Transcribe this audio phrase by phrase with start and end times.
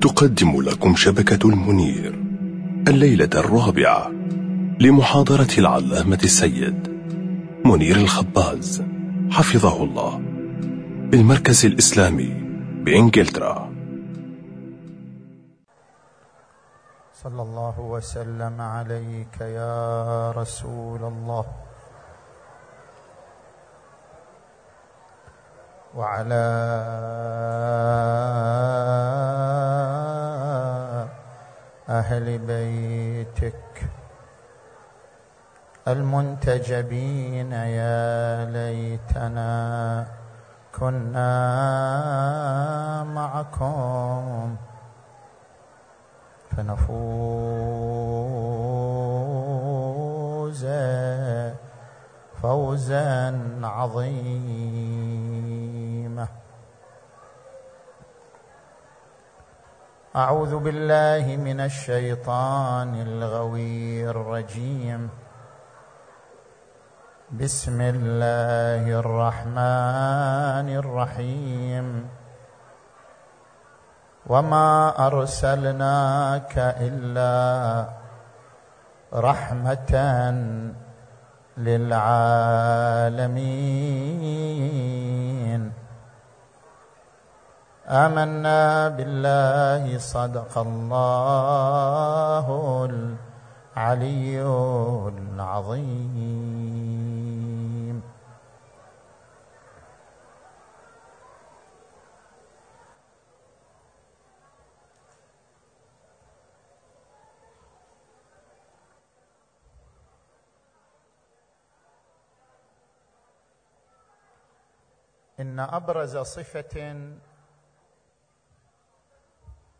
[0.00, 2.14] تقدم لكم شبكة المنير
[2.88, 4.10] الليلة الرابعة
[4.80, 6.88] لمحاضرة العلامة السيد
[7.64, 8.82] منير الخباز
[9.30, 10.20] حفظه الله
[11.10, 12.34] بالمركز الإسلامي
[12.84, 13.72] بإنجلترا.
[17.22, 21.44] صلى الله وسلم عليك يا رسول الله.
[25.94, 26.44] وعلى
[31.88, 33.90] أهل بيتك.
[35.88, 40.06] المنتجبين يا ليتنا
[40.78, 41.34] كنا
[43.04, 44.56] معكم.
[46.50, 46.88] فنفوز
[52.42, 54.97] فوزا عظيما.
[60.16, 65.10] أعوذ بالله من الشيطان الغوي الرجيم.
[67.30, 72.08] بسم الله الرحمن الرحيم.
[74.26, 77.84] وما أرسلناك إلا
[79.12, 79.92] رحمة
[81.58, 83.28] للعالمين.
[87.88, 92.46] آمنا بالله صدق الله
[92.84, 94.42] العلي
[95.08, 96.68] العظيم.
[115.40, 117.08] إن أبرز صفة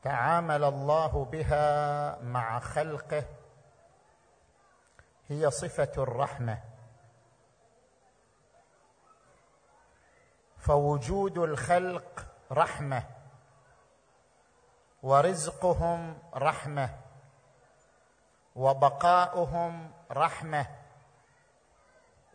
[0.08, 3.24] تعامل الله بها مع خلقه.
[5.28, 6.58] هي صفة الرحمة.
[10.56, 13.02] فوجود الخلق رحمة.
[15.02, 16.90] ورزقهم رحمة.
[18.56, 20.66] وبقاؤهم رحمة.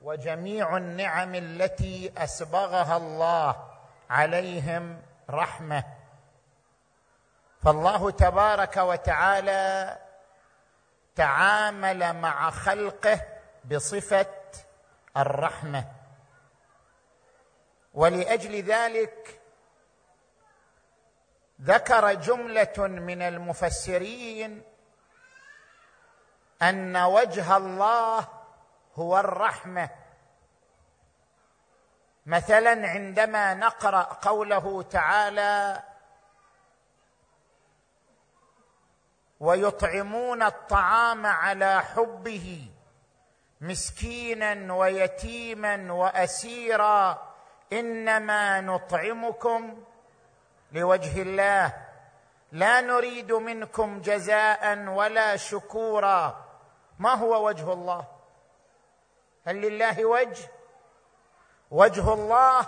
[0.02, 3.70] وجميع النعم التي أسبغها الله
[4.10, 6.03] عليهم رحمة.
[7.64, 9.98] فالله تبارك وتعالى
[11.16, 13.22] تعامل مع خلقه
[13.72, 14.36] بصفة
[15.18, 15.86] الرحمة.
[17.94, 19.42] ولأجل ذلك
[21.62, 24.64] ذكر جملة من المفسرين
[26.62, 28.28] أن وجه الله
[28.96, 29.90] هو الرحمة.
[32.26, 35.84] مثلا عندما نقرأ قوله تعالى
[39.44, 42.68] ويطعمون الطعام على حبه
[43.62, 47.28] مسكينا ويتيما وأسيرا.
[47.74, 49.84] إنما نطعمكم
[50.72, 51.74] لوجه الله.
[52.52, 56.46] لا نريد منكم جزاء ولا شكورا.
[57.00, 58.06] ما هو وجه الله؟
[59.48, 60.48] هل لله وجه؟
[61.72, 62.68] وجه الله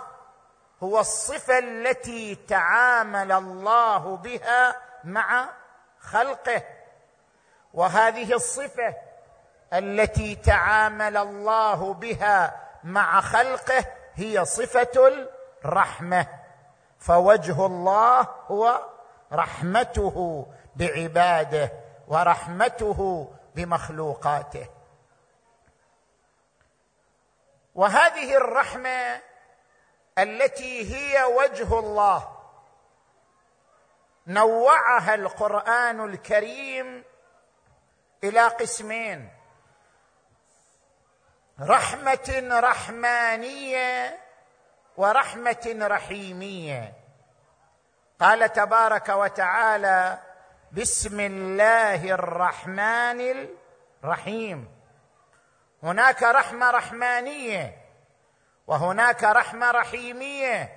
[0.82, 5.48] هو الصفة التي تعامل الله بها مع
[6.06, 6.62] خلقه
[7.74, 8.94] وهذه الصفة
[9.72, 13.84] التي تعامل الله بها مع خلقه
[14.14, 15.26] هي صفة
[15.64, 16.26] الرحمة.
[16.98, 18.82] فوجه الله هو
[19.32, 20.46] رحمته
[20.76, 21.72] بعباده
[22.08, 24.66] ورحمته بمخلوقاته.
[27.74, 29.20] وهذه الرحمة
[30.18, 32.35] التي هي وجه الله
[34.26, 37.04] نوعها القرآن الكريم
[38.24, 39.30] إلى قسمين.
[41.60, 44.18] رحمة رحمانية
[44.96, 46.92] ورحمة رحيمية.
[48.20, 50.18] قال تبارك وتعالى
[50.72, 53.48] بسم الله الرحمن
[54.04, 54.76] الرحيم.
[55.82, 57.76] هناك رحمة رحمانية
[58.66, 60.75] وهناك رحمة رحيمية.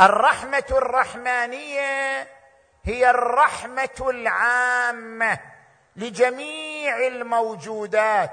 [0.00, 2.28] الرحمة الرحمانية
[2.84, 5.38] هي الرحمة العامة
[5.96, 8.30] لجميع الموجودات.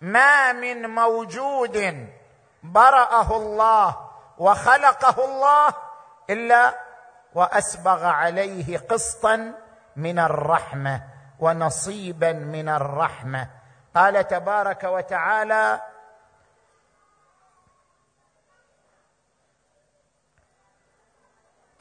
[0.00, 2.06] ما من موجود
[2.62, 5.74] برأه الله وخلقه الله
[6.30, 6.74] إلا
[7.34, 9.54] وأسبغ عليه قسطا
[9.96, 11.02] من الرحمة
[11.40, 13.48] ونصيبا من الرحمة.
[13.94, 15.80] قال تبارك وتعالى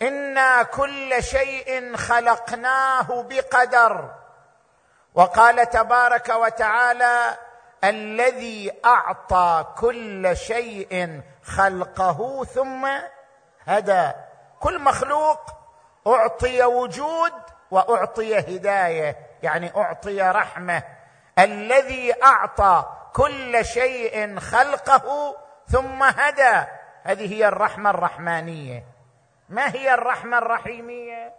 [0.01, 4.09] أنا كل شيء خلقناه بقدر.
[5.13, 7.37] وقال تبارك وتعالى
[7.83, 12.87] الذي اعطى كل شيء خلقه ثم
[13.67, 14.11] هدى.
[14.59, 15.39] كل مخلوق
[16.07, 17.33] اعطي وجود
[17.71, 20.83] واعطي هدايه يعني اعطي رحمه.
[21.39, 25.35] الذي اعطى كل شيء خلقه
[25.67, 26.65] ثم هدى.
[27.03, 28.96] هذه هي الرحمة الرحمانية.
[29.49, 31.33] ما هي الرحمة الرحيمية؟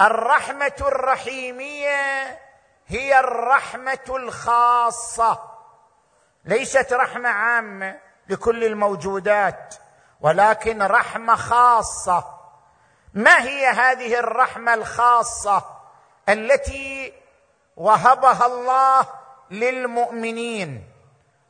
[0.00, 2.38] الرحمة الرحيمية
[2.86, 5.42] هي الرحمة الخاصة.
[6.44, 7.98] ليست رحمة عامة
[8.28, 9.74] لكل الموجودات
[10.20, 12.24] ولكن رحمة خاصة.
[13.14, 15.64] ما هي هذه الرحمة الخاصة
[16.28, 17.12] التي
[17.76, 19.06] وهبها الله
[19.50, 20.92] للمؤمنين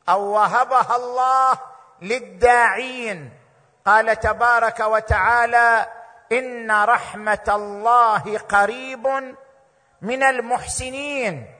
[0.09, 1.59] أو وهبها الله
[2.01, 3.38] للداعين؟
[3.85, 5.85] قال تبارك وتعالى
[6.31, 9.07] إن رحمة الله قريب
[10.01, 11.55] من المحسنين.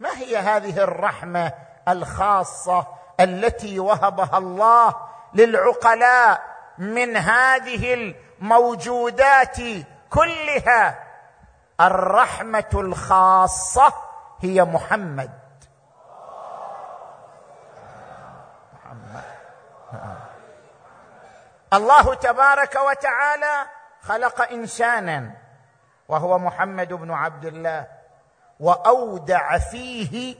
[0.00, 1.52] ما هي هذه الرحمة
[1.88, 2.86] الخاصة
[3.20, 4.94] التي وهبها الله
[5.34, 6.42] للعقلاء
[6.78, 9.56] من هذه الموجودات
[10.10, 11.04] كلها؟
[11.80, 13.92] الرحمة الخاصة
[14.40, 15.30] هي محمد.
[18.74, 20.19] محمد.
[21.72, 23.66] الله تبارك وتعالى
[24.02, 25.30] خلق إنسانا
[26.08, 27.86] وهو محمد بن عبد الله
[28.60, 30.36] وأودع فيه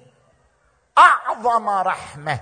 [0.98, 2.40] أعظم رحمة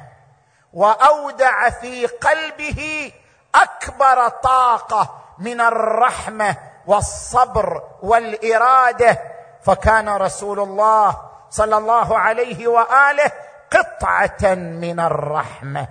[0.72, 3.12] وأودع في قلبه
[3.54, 6.56] أكبر طاقة من الرحمة
[6.86, 9.18] والصبر والإرادة.
[9.62, 13.32] فكان رسول الله صلى الله عليه وآله
[13.70, 15.88] قطعة من الرحمة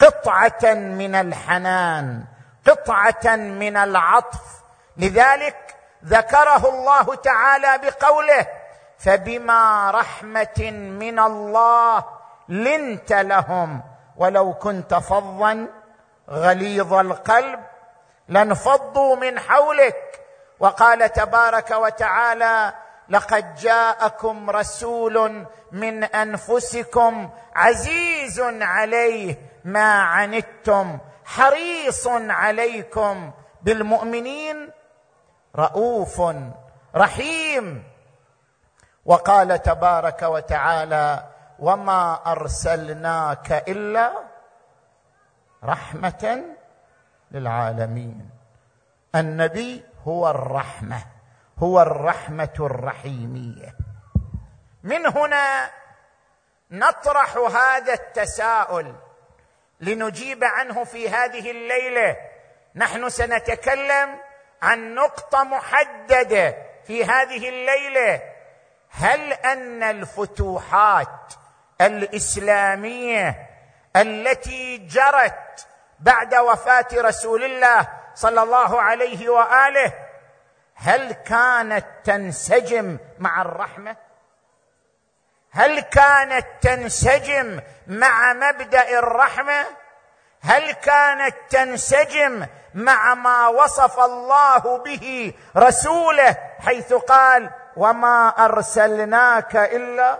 [0.00, 2.24] قطعة من الحنان
[2.68, 4.40] قطعة من العطف.
[4.96, 8.46] لذلك ذكره الله تعالى بقوله
[8.98, 10.70] فبما رحمة
[11.00, 12.04] من الله
[12.48, 13.82] لنت لهم
[14.16, 15.66] ولو كنت فظا
[16.30, 17.60] غليظ القلب
[18.28, 20.20] لانفضوا من حولك.
[20.60, 22.72] وقال تبارك وتعالى
[23.08, 30.98] لقد جاءكم رسول من أنفسكم عزيز عليه ما عنتم
[31.28, 33.32] حريص عليكم
[33.62, 34.70] بالمؤمنين
[35.56, 36.22] رؤوف
[36.96, 37.84] رحيم.
[39.04, 41.24] وقال تبارك وتعالى
[41.58, 44.12] وما أرسلناك إلا
[45.64, 46.44] رحمة
[47.30, 48.30] للعالمين.
[49.14, 51.04] النبي هو الرحمة
[51.58, 53.76] هو الرحمة الرحيمية.
[54.82, 55.70] من هنا
[56.70, 58.94] نطرح هذا التساؤل
[59.80, 62.16] لنجيب عنه في هذه الليلة.
[62.74, 64.18] نحن سنتكلم
[64.62, 68.22] عن نقطة محددة في هذه الليلة.
[68.90, 71.34] هل أن الفتوحات
[71.80, 73.48] الإسلامية
[73.96, 75.66] التي جرت
[76.00, 79.92] بعد وفاة رسول الله صلى الله عليه وآله
[80.74, 83.96] هل كانت تنسجم مع الرحمة؟
[85.50, 89.64] هل كانت تنسجم مع مبدأ الرحمة؟
[90.40, 100.18] هل كانت تنسجم مع ما وصف الله به رسوله حيث قال وما أرسلناك إلا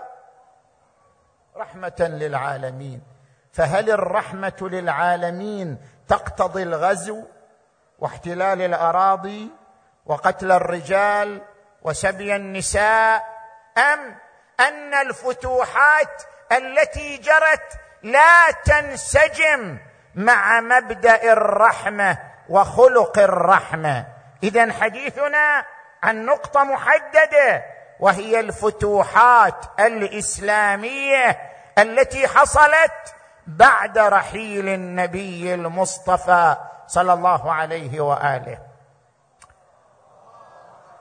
[1.56, 3.02] رحمة للعالمين؟
[3.52, 7.24] فهل الرحمة للعالمين تقتضي الغزو
[7.98, 9.50] واحتلال الأراضي
[10.06, 11.42] وقتل الرجال
[11.82, 13.24] وسبي النساء
[13.78, 14.14] أم
[14.60, 16.22] أن الفتوحات
[16.52, 17.72] التي جرت
[18.02, 19.78] لا تنسجم
[20.14, 24.06] مع مبدأ الرحمة وخلق الرحمة.
[24.42, 25.64] اذا حديثنا
[26.02, 27.64] عن نقطة محددة
[28.00, 31.38] وهي الفتوحات الإسلامية
[31.78, 33.14] التي حصلت
[33.46, 38.58] بعد رحيل النبي المصطفى صلى الله عليه وآله.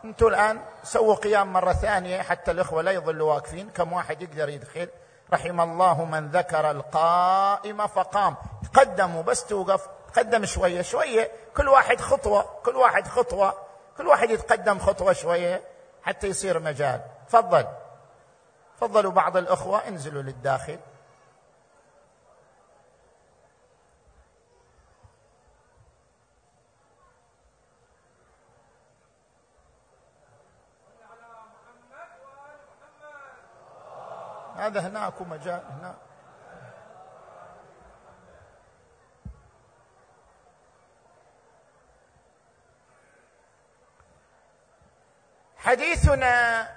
[0.06, 3.70] أنتم الآن سووا قيام مرة ثانية حتى الإخوة لا يظلوا واقفين.
[3.70, 4.90] كم واحد يقدر يدخل؟
[5.34, 8.36] رحم الله من ذكر القائم فقام.
[8.74, 9.88] تقدموا بس توقف.
[10.14, 11.32] تقدم شوية شوية.
[11.58, 13.54] كل واحد خطوة كل واحد خطوة.
[13.98, 15.62] كل واحد يتقدم خطوة شوية
[16.04, 17.02] حتى يصير مجال.
[17.28, 17.66] تفضل.
[18.78, 20.80] تفضلوا بعض الإخوة انزلوا للداخل.
[34.58, 35.96] هذا هناك ومجال هناك
[45.58, 46.68] حديثنا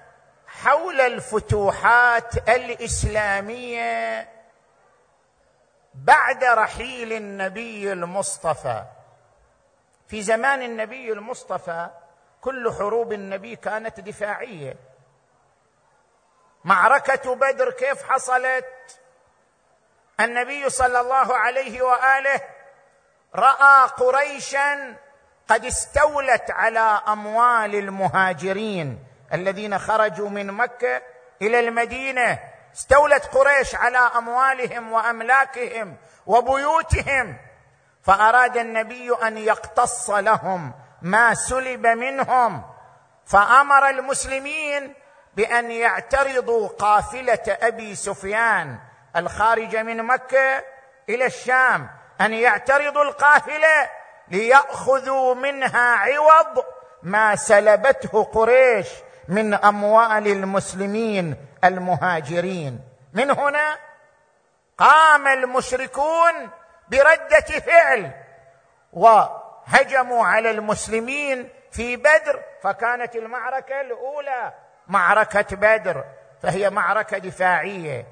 [0.46, 4.28] حول الفتوحات الإسلامية
[5.94, 8.84] بعد رحيل النبي المصطفى.
[10.08, 11.88] في زمان النبي المصطفى
[12.40, 14.76] كل حروب النبي كانت دفاعية.
[16.64, 19.00] معركة بدر كيف حصلت؟
[20.20, 22.40] النبي صلى الله عليه وآله
[23.34, 24.96] رأى قريشا
[25.48, 31.02] قد استولت على أموال المهاجرين الذين خرجوا من مكة
[31.42, 32.38] إلى المدينة.
[32.74, 37.36] استولت قريش على أموالهم وأملاكهم وبيوتهم.
[38.02, 42.62] فأراد النبي أن يقتص لهم ما سلب منهم.
[43.26, 44.94] فأمر المسلمين
[45.40, 48.78] بأن يعترضوا قافلة أبي سفيان
[49.16, 50.64] الخارجه من مكة
[51.08, 53.90] إلى الشام أن يعترضوا القافلة
[54.28, 56.64] ليأخذوا منها عوض
[57.02, 58.88] ما سلبته قريش
[59.28, 62.80] من أموال المسلمين المهاجرين.
[63.12, 63.78] من هنا
[64.78, 66.50] قام المشركون
[66.88, 68.10] برده فعل
[68.92, 74.52] وهجموا على المسلمين في بدر فكانت المعركة الأولى
[74.90, 76.04] معركة بدر
[76.42, 78.06] فهي معركة دفاعية.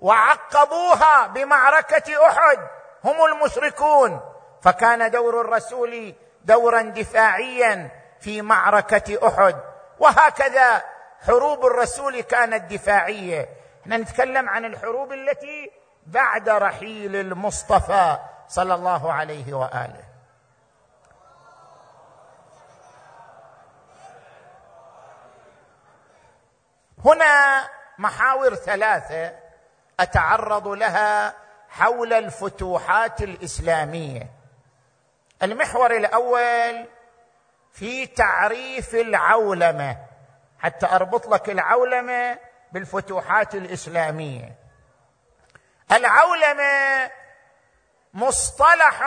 [0.00, 2.58] وعقبوها بمعركة أحد
[3.04, 4.20] هم المشركون.
[4.62, 9.56] فكان دور الرسول دورا دفاعيا في معركة أحد.
[9.98, 10.82] وهكذا
[11.26, 13.48] حروب الرسول كانت دفاعية.
[13.82, 15.70] إحنا نتكلم عن الحروب التي
[16.06, 20.09] بعد رحيل المصطفى صلى الله عليه وآله.
[27.04, 27.64] هنا
[27.98, 29.32] محاور ثلاثة
[30.00, 31.34] أتعرض لها
[31.68, 34.30] حول الفتوحات الإسلامية.
[35.42, 36.86] المحور الأول
[37.72, 39.96] في تعريف العولمة.
[40.58, 42.38] حتى أربط لك العولمة
[42.72, 44.54] بالفتوحات الإسلامية.
[45.92, 47.10] العولمة
[48.14, 49.02] مصطلح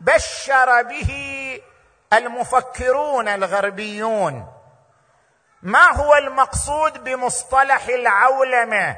[0.00, 1.60] بشر به
[2.12, 4.61] المفكرون الغربيون.
[5.62, 8.96] ما هو المقصود بمصطلح العولمة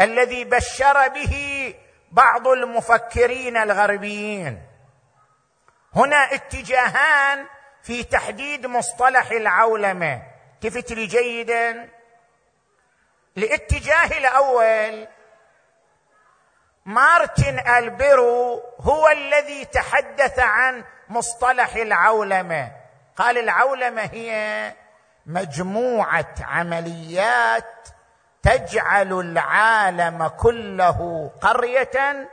[0.00, 1.74] الذي بشر به
[2.10, 4.62] بعض المفكرين الغربيين؟
[5.94, 7.46] هنا اتجاهان
[7.82, 10.22] في تحديد مصطلح العولمة.
[10.54, 11.88] التفت لي جيدا؟
[13.36, 15.08] الاتجاه الأول
[16.84, 22.72] مارتن ألبيرو هو الذي تحدث عن مصطلح العولمة.
[23.16, 24.72] قال العولمة هي
[25.26, 27.88] مجموعة عمليات
[28.42, 32.28] تجعل العالم كله قرية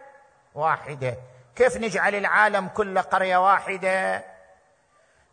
[0.55, 1.17] واحدة.
[1.55, 4.23] كيف نجعل العالم كله قرية واحدة؟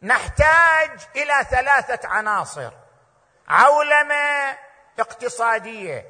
[0.02, 2.72] نحتاج إلى ثلاثة عناصر.
[3.48, 4.56] عولمة
[4.98, 6.06] اقتصادية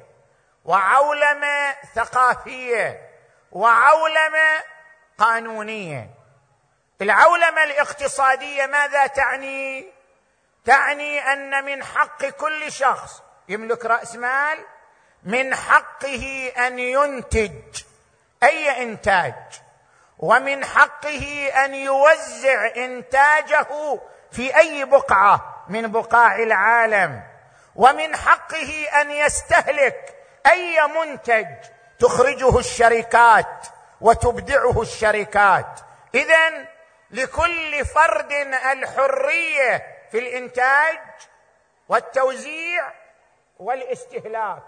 [0.65, 3.09] وعولمة ثقافية
[3.51, 4.63] وعولمة
[5.17, 6.09] قانونية.
[7.01, 9.94] العولمة الاقتصادية ماذا تعني؟
[10.65, 14.57] تعني أن من حق كل شخص يملك رأس مال
[15.23, 17.81] من حقه أن ينتج
[18.43, 19.33] أي إنتاج
[20.19, 23.67] ومن حقه أن يوزع إنتاجه
[24.31, 27.23] في أي بقعة من بقاع العالم
[27.75, 31.47] ومن حقه أن يستهلك أي منتج
[31.99, 33.67] تخرجه الشركات
[34.01, 35.79] وتبدعه الشركات.
[36.15, 36.65] اذا
[37.11, 38.31] لكل فرد
[38.71, 40.99] الحرية في الإنتاج
[41.89, 42.91] والتوزيع
[43.59, 44.63] والاستهلاك.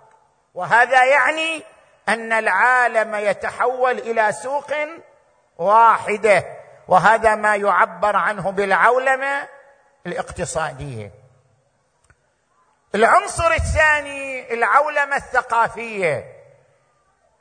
[0.54, 1.64] وهذا يعني
[2.10, 4.74] أن العالم يتحول إلى سوق
[5.58, 6.44] واحدة
[6.88, 9.48] وهذا ما يعبر عنه بالعولمة
[10.06, 11.12] الاقتصادية.
[12.96, 16.34] العنصر الثاني العولمة الثقافية.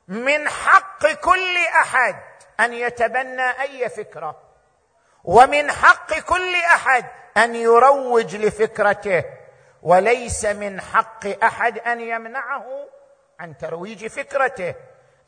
[0.09, 2.17] من حق كل أحد
[2.61, 4.43] أن يتبنى أي فكرة
[5.25, 9.25] ومن حق كل أحد أن يروج لفكرته
[9.83, 12.67] وليس من حق أحد أن يمنعه
[13.41, 14.75] عن ترويج فكرته.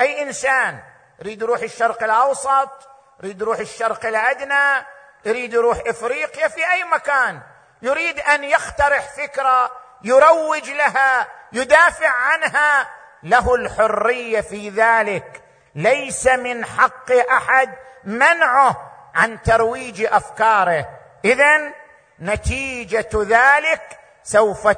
[0.01, 0.79] أي إنسان
[1.21, 2.89] يريد يروح الشرق الأوسط
[3.23, 4.87] يريد يروح الشرق الأدنى
[5.25, 7.41] يريد يروح إفريقيا في أي مكان
[7.83, 9.71] يريد أن يقترح فكرة
[10.03, 12.89] يروج لها يدافع عنها
[13.23, 15.43] له الحرية في ذلك.
[15.75, 17.75] ليس من حق أحد
[18.05, 20.89] منعه عن ترويج أفكاره.
[21.25, 21.73] اذا
[22.21, 24.69] نتيجة ذلك سوف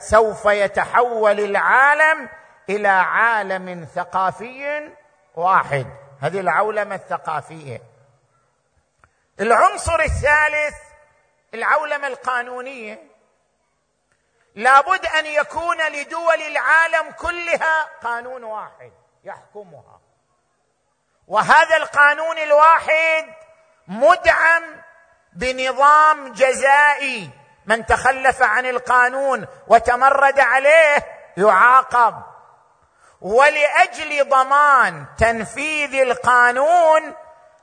[0.00, 2.28] سوف يتحول العالم
[2.68, 4.90] إلى عالم ثقافي
[5.34, 5.86] واحد.
[6.20, 7.80] هذه العولمة الثقافية.
[9.40, 10.76] العنصر الثالث
[11.54, 13.02] العولمة القانونية.
[14.54, 18.92] لابد أن يكون لدول العالم كلها قانون واحد
[19.24, 20.00] يحكمها.
[21.28, 23.34] وهذا القانون الواحد
[23.88, 24.62] مدعم
[25.38, 27.30] بنظام جزائي.
[27.66, 32.14] من تخلف عن القانون وتمرد عليه يعاقب.
[33.20, 37.14] ولأجل ضمان تنفيذ القانون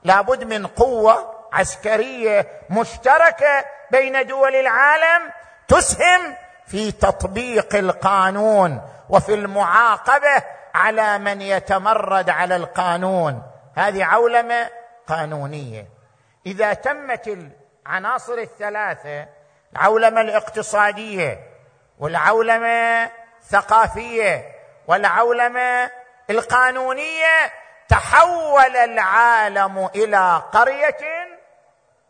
[0.04, 5.32] لابد من قوة عسكرية مشتركة بين دول العالم
[5.68, 6.36] تسهم
[6.68, 10.44] في تطبيق القانون وفي المعاقبة
[10.76, 13.44] على من يتمرد على القانون.
[13.76, 14.70] هذه عولمة
[15.08, 15.88] قانونية.
[16.46, 17.28] إذا تمت
[17.86, 19.28] العناصر الثلاثة
[19.74, 21.40] العولمة الاقتصادية
[22.00, 23.12] والعولمة
[23.42, 24.52] الثقافية
[24.88, 25.92] والعولمة
[26.30, 27.54] القانونية
[27.90, 30.98] تحول العالم إلى قرية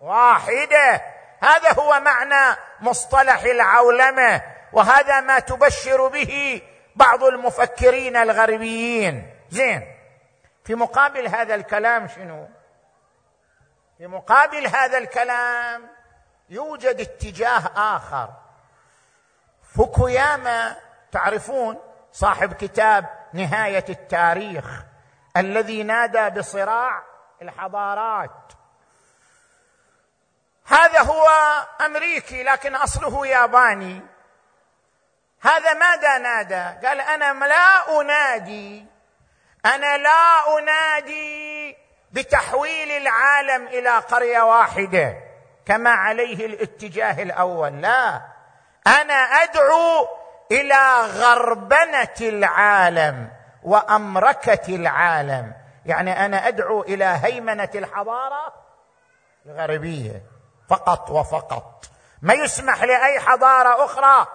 [0.01, 1.01] واحدة.
[1.41, 4.41] هذا هو معنى مصطلح العولمة
[4.73, 6.61] وهذا ما تبشر به
[6.95, 9.29] بعض المفكرين الغربيين.
[9.49, 9.87] زين
[10.63, 12.47] في مقابل هذا الكلام شنو؟
[13.97, 15.89] في مقابل هذا الكلام
[16.49, 18.29] يوجد اتجاه آخر.
[19.75, 20.75] فوكوياما
[21.11, 21.79] تعرفون
[22.11, 24.83] صاحب كتاب نهاية التاريخ
[25.37, 27.03] الذي نادى بصراع
[27.41, 28.51] الحضارات.
[30.65, 31.27] هذا هو
[31.85, 34.01] أمريكي لكن أصله ياباني.
[35.41, 38.85] هذا ماذا نادى؟ قال أنا لا أنادي
[39.65, 41.84] أنا لا أنادي
[42.15, 45.17] بتحويل العالم إلى قرية واحدة
[45.65, 47.81] كما عليه الاتجاه الأول.
[47.81, 48.21] لا
[48.87, 50.07] أنا أدعو
[50.51, 53.29] إلى غربنة العالم
[53.63, 55.53] وأمركة العالم.
[55.85, 58.53] يعني أنا أدعو إلى هيمنة الحضارة
[59.45, 60.21] الغربية
[60.69, 61.85] فقط وفقط.
[62.21, 64.27] ما يسمح لأي حضارة أخرى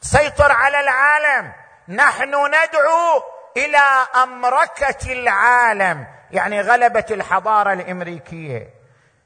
[0.00, 1.52] تسيطر على العالم.
[1.88, 3.22] نحن ندعو
[3.56, 6.06] إلى أمركة العالم.
[6.32, 8.70] يعني غلبه الحضارة الأمريكية.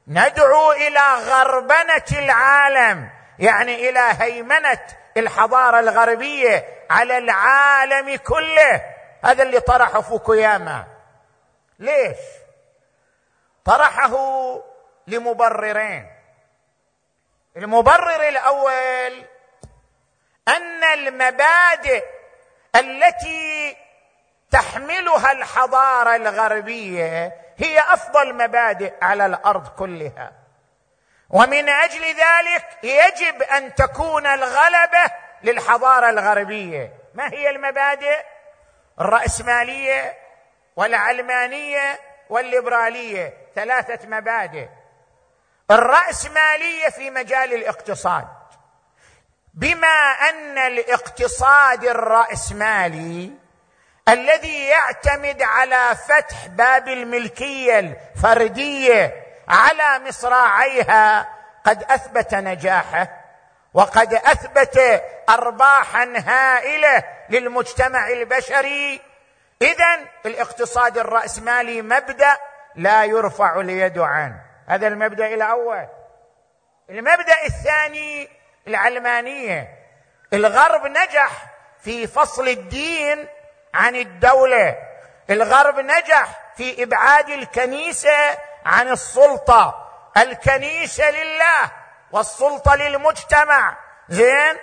[0.07, 4.79] ندعو إلى غربنة العالم يعني إلى هيمنة
[5.17, 8.81] الحضارة الغربية على العالم كله.
[9.23, 10.85] هذا اللي طرحه فوكوياما.
[11.79, 12.17] ليش؟
[13.65, 14.15] طرحه
[15.07, 16.11] لمبررين.
[17.57, 19.25] المبرر الأول
[20.47, 22.03] أن المبادئ
[22.75, 23.77] التي
[24.51, 30.31] تحملها الحضارة الغربية هي أفضل مبادئ على الأرض كلها.
[31.29, 35.11] ومن أجل ذلك يجب أن تكون الغلبة
[35.43, 36.93] للحضارة الغربية.
[37.13, 38.19] ما هي المبادئ؟
[39.01, 40.17] الرأسمالية
[40.75, 43.37] والعلمانية والليبرالية.
[43.55, 44.67] ثلاثة مبادئ.
[45.71, 48.27] الرأسمالية في مجال الاقتصاد.
[49.53, 53.46] بما أن الاقتصاد الرأسمالي
[54.09, 61.29] الذي يعتمد على فتح باب الملكية الفردية على مصراعيها
[61.65, 63.07] قد أثبت نجاحه
[63.73, 69.01] وقد أثبت ارباحا هائلة للمجتمع البشري.
[69.61, 72.37] اذا الاقتصاد الرأسمالي مبدأ
[72.75, 74.41] لا يرفع اليد عنه.
[74.67, 75.87] هذا المبدأ الأول.
[76.89, 78.29] المبدأ الثاني
[78.67, 79.67] العلمانية.
[80.33, 81.31] الغرب نجح
[81.83, 83.27] في فصل الدين
[83.77, 84.75] عن الدولة.
[85.29, 89.89] الغرب نجح في إبعاد الكنيسة عن السلطة.
[90.17, 91.71] الكنيسة لله
[92.11, 93.77] والسلطة للمجتمع.
[94.09, 94.57] زين؟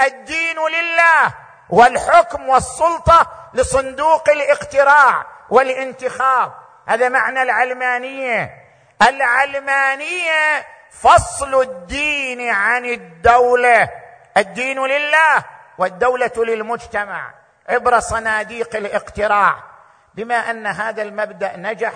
[0.00, 1.34] الدين لله
[1.70, 6.52] والحكم والسلطة لصندوق الاقتراع والانتخاب.
[6.86, 8.64] هذا معنى العلمانية.
[9.02, 13.90] العلمانية فصل الدين عن الدولة.
[14.36, 15.44] الدين لله
[15.78, 17.43] والدولة للمجتمع.
[17.68, 19.62] عبر صناديق الاقتراع
[20.14, 21.92] بما أن هذا المبدأ نجح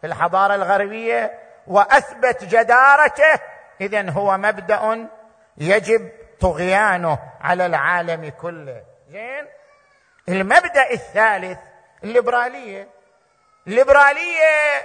[0.00, 3.40] في الحضارة الغربية وأثبت جدارته
[3.80, 5.08] اذا هو مبدأ
[5.56, 8.82] يجب طغيانه على العالم كله.
[9.08, 9.46] زين؟
[10.28, 11.58] المبدأ الثالث
[12.04, 12.88] الليبرالية.
[13.66, 14.82] الليبرالية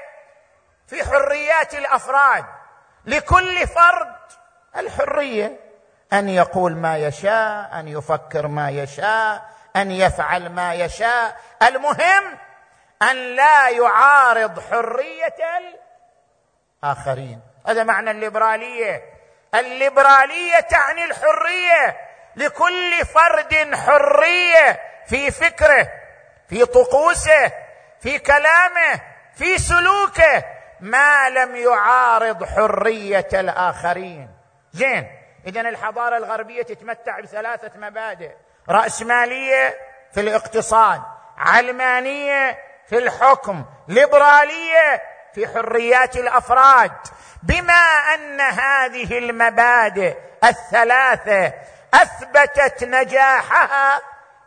[0.88, 2.45] في حريات الأفراد
[3.06, 4.15] لكل فرد
[4.78, 5.60] الحرية
[6.13, 11.37] أن يقول ما يشاء أن يفكر ما يشاء أن يفعل ما يشاء.
[11.63, 12.37] المهم
[13.01, 15.35] أن لا يعارض حرية
[16.83, 17.41] الآخرين.
[17.67, 19.03] هذا معنى الليبرالية.
[19.55, 21.97] الليبرالية تعني الحرية.
[22.35, 25.87] لكل فرد حرية في فكره
[26.49, 27.51] في طقوسه
[27.99, 29.01] في كلامه
[29.35, 30.43] في سلوكه.
[30.79, 34.29] ما لم يعارض حرية الآخرين.
[34.71, 35.07] زين
[35.47, 38.31] اذا الحضارة الغربية تتمتع بثلاثة مبادئ.
[38.69, 39.77] رأسمالية
[40.13, 41.01] في الاقتصاد
[41.38, 45.01] علمانية في الحكم ليبرالية
[45.34, 46.91] في حريات الأفراد.
[47.43, 51.53] بما أن هذه المبادئ الثلاثة
[51.93, 54.01] أثبتت نجاحها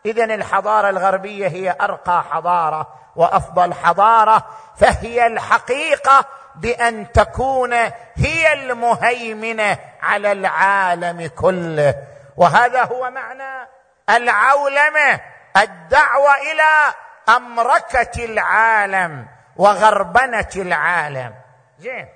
[0.06, 6.24] اذا الحضارة الغربية هي أرقى حضارة وأفضل حضارة فهي الحقيقة
[6.56, 7.72] بأن تكون
[8.14, 11.94] هي المهيمنة على العالم كله.
[12.36, 13.68] وهذا هو معنى
[14.10, 15.20] العولمة
[15.56, 16.94] الدعوة إلى
[17.28, 21.34] أمركة العالم وغربنة العالم.
[21.78, 22.08] زين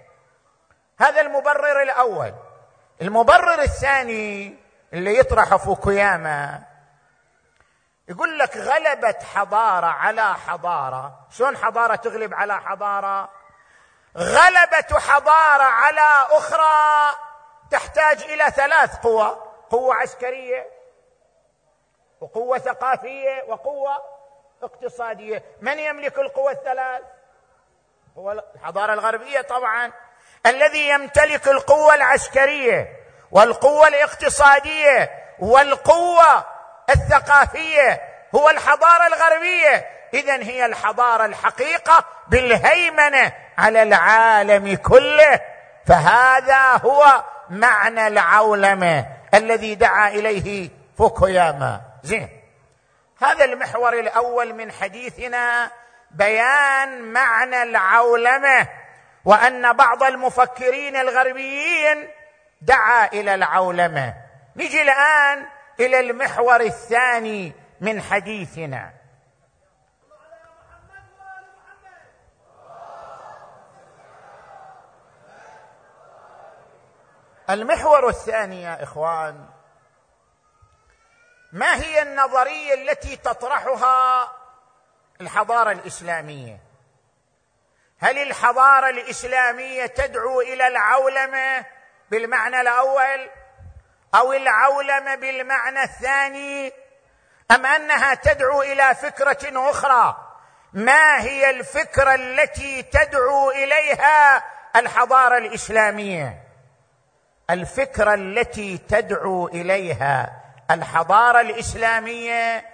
[1.00, 2.34] هذا المبرر الأول.
[3.02, 4.58] المبرر الثاني
[4.92, 6.62] اللي يطرح فوكوياما
[8.08, 11.26] يقول لك غلبت حضارة على حضارة.
[11.30, 13.28] شلون حضارة تغلب على حضارة؟
[14.16, 17.16] غلبه حضارة على أخرى
[17.70, 19.36] تحتاج إلى ثلاث قوى.
[19.70, 20.73] قوة عسكرية
[22.24, 24.02] وقوة ثقافية وقوة
[24.62, 25.42] اقتصادية.
[25.60, 27.02] من يملك القوى الثلاث؟
[28.18, 29.92] هو الحضارة الغربية طبعا.
[30.46, 32.88] الذي يمتلك القوة العسكرية
[33.30, 36.44] والقوة الاقتصادية والقوة
[36.90, 38.00] الثقافية
[38.34, 39.90] هو الحضارة الغربية.
[40.14, 45.40] اذا هي الحضارة الحقيقة بالهيمنة على العالم كله.
[45.86, 51.93] فهذا هو معنى العولمة الذي دعا إليه فوكوياما.
[52.04, 52.28] زين.
[53.22, 55.70] هذا المحور الأول من حديثنا
[56.10, 58.68] بيان معنى العولمة
[59.24, 62.08] وأن بعض المفكرين الغربيين
[62.62, 64.14] دعا إلى العولمة.
[64.56, 65.46] نجي الآن
[65.80, 68.92] إلى المحور الثاني من حديثنا.
[77.50, 79.53] المحور الثاني يا إخوان
[81.54, 84.32] ما هي النظرية التي تطرحها
[85.20, 86.60] الحضارة الإسلامية؟
[87.98, 91.64] هل الحضارة الإسلامية تدعو إلى العولمة
[92.10, 93.30] بالمعنى الأول
[94.14, 96.72] أو العولمة بالمعنى الثاني؟
[97.50, 100.16] أم أنها تدعو إلى فكرة أخرى؟
[100.72, 104.44] ما هي الفكرة التي تدعو إليها
[104.76, 106.42] الحضارة الإسلامية؟
[107.50, 112.64] الفكرة التي تدعو إليها الحضارة الإسلامية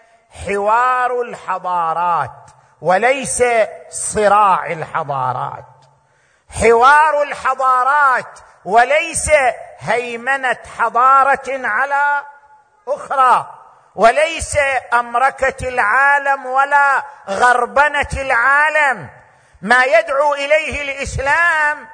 [0.47, 2.51] حوار الحضارات
[2.81, 3.45] وليس
[3.91, 5.65] صراع الحضارات.
[6.61, 9.31] حوار الحضارات وليس
[9.79, 12.23] هيمنة حضارة على
[12.89, 13.55] أخرى
[13.95, 14.59] وليس
[14.93, 19.09] أمركة العالم ولا غربنة العالم.
[19.63, 21.89] ما يدعو إليه الإسلام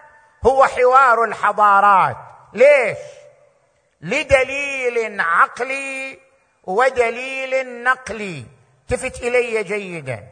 [0.47, 2.17] هو حوار الحضارات.
[2.53, 2.99] ليش؟
[4.01, 6.19] لدليل عقلي
[6.65, 8.45] ودليل نقلي.
[8.83, 10.29] التفت إلي جيدا.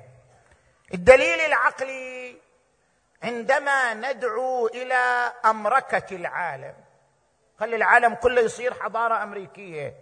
[0.94, 2.36] الدليل العقلي
[3.22, 6.74] عندما ندعو إلى أمركة العالم.
[7.60, 9.94] خلي العالم كله يصير حضارة أمريكية.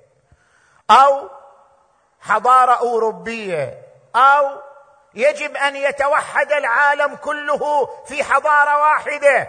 [0.90, 1.30] أو
[2.20, 3.82] حضارة أوروبية.
[4.16, 4.62] أو
[5.14, 9.48] يجب أن يتوحد العالم كله في حضارة واحدة.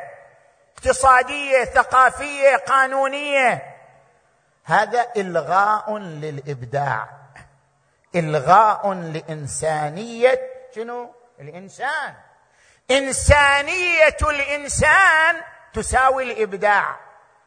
[0.78, 3.73] اقتصادية ثقافية قانونية.
[4.64, 7.10] هذا إلغاء للإبداع.
[8.16, 10.40] إلغاء لإنسانية
[10.76, 12.14] شنو؟ الإنسان.
[12.92, 15.36] إنسانية الإنسان
[15.74, 17.00] تساوي الإبداع.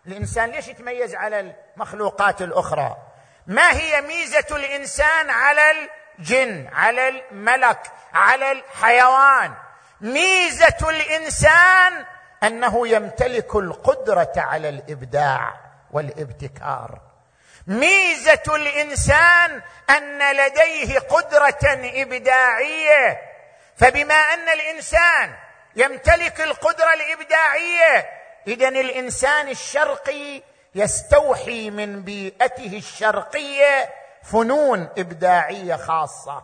[0.07, 2.97] الإنسان ليش يتميز على المخلوقات الأخرى؟
[3.47, 5.63] ما هي ميزة الإنسان على
[6.19, 9.55] الجن على الملك على الحيوان؟
[10.01, 12.05] ميزة الإنسان
[12.43, 17.06] أنه يمتلك القدرة على الإبداع والابتكار.
[17.67, 21.59] ميزة الإنسان أن لديه قدرة
[22.03, 23.21] إبداعية.
[23.77, 25.35] فبما أن الإنسان
[25.77, 28.11] يمتلك القدرة الإبداعية
[28.47, 30.43] اذا الإنسان الشرقي
[30.75, 36.43] يستوحي من بيئته الشرقية فنون إبداعية خاصة.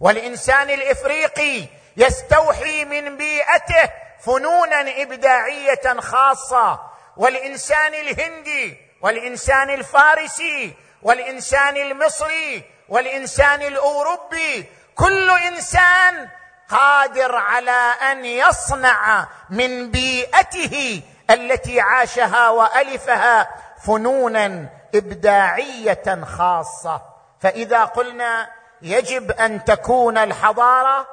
[0.00, 6.80] والإنسان الإفريقي يستوحي من بيئته فنونا إبداعية خاصة.
[7.16, 16.28] والإنسان الهندي والإنسان الفارسي والإنسان المصري والإنسان الأوروبي كل إنسان
[16.68, 23.48] قادر على أن يصنع من بيئته التي عاشها وألفها
[23.86, 27.02] فنونا إبداعية خاصة.
[27.40, 28.50] فإذا قلنا
[28.82, 31.06] يجب أن تكون الحضارة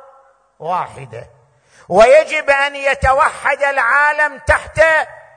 [0.60, 1.30] واحدة
[1.90, 4.82] ويجب أن يتوحد العالم تحت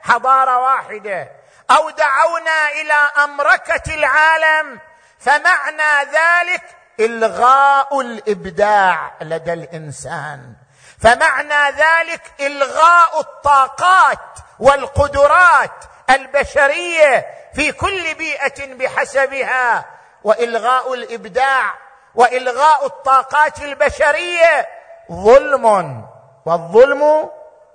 [0.01, 1.38] حضارة واحدة
[1.71, 4.79] أو دعونا إلى أمركة العالم
[5.19, 6.63] فمعنى ذلك
[6.99, 10.53] إلغاء الإبداع لدى الإنسان.
[11.01, 14.19] فمعنى ذلك إلغاء الطاقات
[14.59, 15.71] والقدرات
[16.09, 19.85] البشرية في كل بيئة بحسبها
[20.23, 21.73] وإلغاء الإبداع
[22.15, 24.67] وإلغاء الطاقات البشرية
[25.11, 26.05] ظلم
[26.45, 27.29] والظلم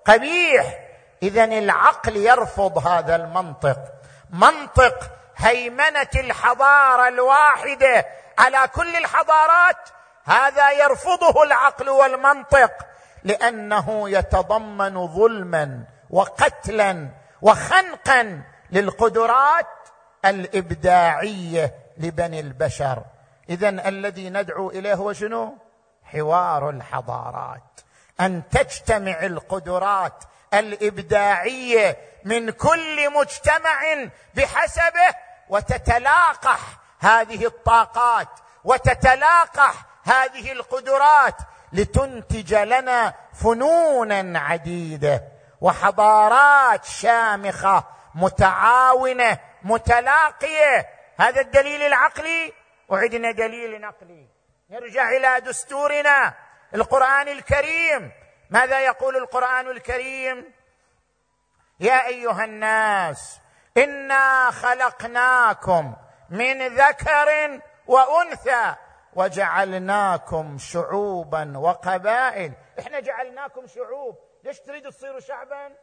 [0.07, 0.65] قبيح.
[1.25, 3.79] اذا العقل يرفض هذا المنطق.
[4.31, 8.07] منطق هيمنة الحضارة الواحدة
[8.39, 9.89] على كل الحضارات.
[10.25, 12.73] هذا يرفضه العقل والمنطق.
[13.25, 17.09] لأنه يتضمن ظلما وقتلا
[17.43, 19.67] وخنقا للقدرات
[20.25, 23.03] الإبداعية لبني البشر.
[23.51, 25.59] اذا الذي ندعو إليه هو شنو؟
[26.05, 27.81] حوار الحضارات.
[28.21, 30.25] أن تجتمع القدرات
[30.59, 35.15] الإبداعية من كل مجتمع بحسبه
[35.49, 36.59] وتتلاقح
[37.01, 38.29] هذه الطاقات
[38.65, 41.37] وتتلاقح هذه القدرات
[41.73, 45.25] لتنتج لنا فنونا عديدة
[45.61, 50.87] وحضارات شامخة متعاونة متلاقية.
[51.19, 52.53] هذا الدليل العقلي؟
[52.89, 54.27] وعدنا دليل نقلي.
[54.71, 56.35] نرجع إلى دستورنا
[56.75, 58.13] القرآن الكريم.
[58.51, 60.53] ماذا يقول القرآن الكريم؟
[61.81, 63.41] يا أيها الناس
[63.77, 65.97] إنا خلقناكم
[66.31, 68.75] من ذكر وأنثى
[69.15, 72.53] وجعلناكم شعوبا وقبائل.
[72.79, 74.19] إحنا جعلناكم شعوب.
[74.45, 75.77] ليش تريدوا تصيروا شعبا؟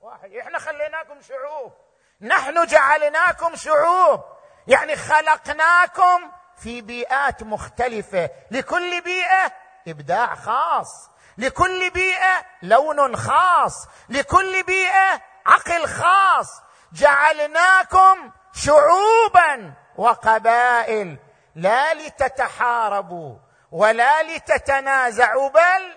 [0.00, 0.32] واحد.
[0.32, 1.72] إحنا خليناكم شعوب.
[2.20, 4.20] نحن جعلناكم شعوب.
[4.66, 8.30] يعني خلقناكم في بيئات مختلفة.
[8.50, 9.52] لكل بيئة
[9.88, 11.10] إبداع خاص.
[11.38, 16.62] لكل بيئة لون خاص لكل بيئة عقل خاص.
[16.92, 21.18] جعلناكم شعوبا وقبائل.
[21.54, 23.36] لا لتتحاربوا
[23.72, 25.96] ولا لتتنازعوا بل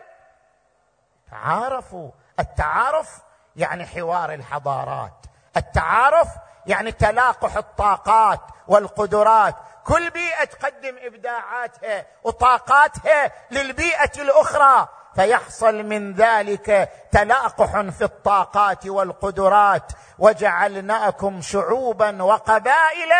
[1.32, 2.12] تعارفوا.
[2.40, 3.10] التعارف
[3.56, 5.26] يعني حوار الحضارات.
[5.58, 6.28] التعارف
[6.66, 9.56] يعني تلاقح الطاقات والقدرات.
[9.86, 14.88] كل بيئة تقدم إبداعاتها وطاقاتها للبيئة الأخرى.
[15.16, 19.92] فيحصل من ذلك تلاقح في الطاقات والقدرات.
[20.20, 23.12] وجعلناكم شعوبا وقبائل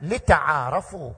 [0.00, 1.10] لتعارفوا.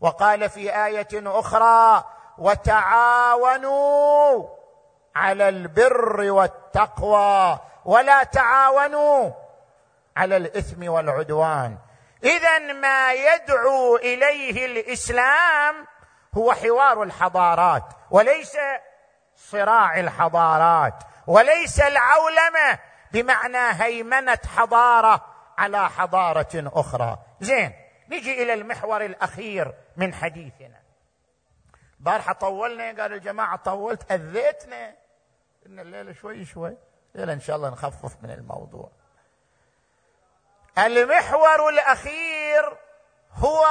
[0.00, 2.04] وقال في آية أخرى
[2.38, 3.82] وتعاونوا
[5.16, 9.30] على البر والتقوى ولا تعاونوا
[10.16, 11.78] على الإثم والعدوان.
[12.24, 15.86] اذا ما يدعو إليه الإسلام
[16.34, 17.84] هو حوار الحضارات.
[18.10, 18.56] وليس
[19.52, 20.94] صراع الحضارات
[21.26, 22.78] وليس العولمة
[23.12, 25.26] بمعنى هيمنة حضارة
[25.58, 27.18] على حضارة أخرى.
[27.40, 27.72] زين
[28.08, 30.82] نجي إلى المحور الأخير من حديثنا.
[32.00, 34.94] بارحة طولنا قال الجماعة طولت أذيتنا.
[35.66, 36.76] إن الليلة شوي شوي.
[37.14, 38.90] الليلة إن شاء الله نخفف من الموضوع.
[40.78, 42.76] المحور الأخير
[43.34, 43.66] هو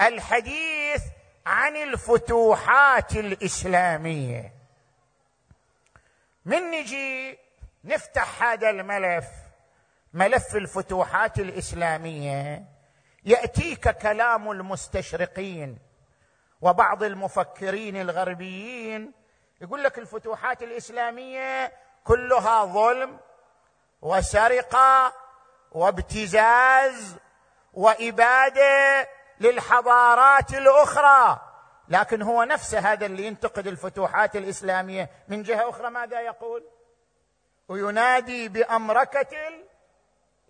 [0.00, 1.02] الحديث
[1.46, 4.52] عن الفتوحات الإسلامية.
[6.44, 7.38] من نجي
[7.84, 9.26] نفتح هذا الملف
[10.14, 12.64] ملف الفتوحات الإسلامية.
[13.24, 15.78] يأتيك كلام المستشرقين
[16.60, 19.12] وبعض المفكرين الغربيين
[19.60, 21.72] يقول لك الفتوحات الإسلامية
[22.04, 23.18] كلها ظلم
[24.02, 25.12] وسرقة
[25.72, 27.16] وابتزاز
[27.74, 29.08] وإبادة
[29.40, 31.40] للحضارات الأخرى.
[31.88, 35.10] لكن هو نفسه هذا اللي ينتقد الفتوحات الإسلامية.
[35.28, 36.64] من جهة أخرى ماذا يقول؟
[37.68, 39.36] وينادي بأمركة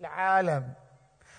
[0.00, 0.74] العالم.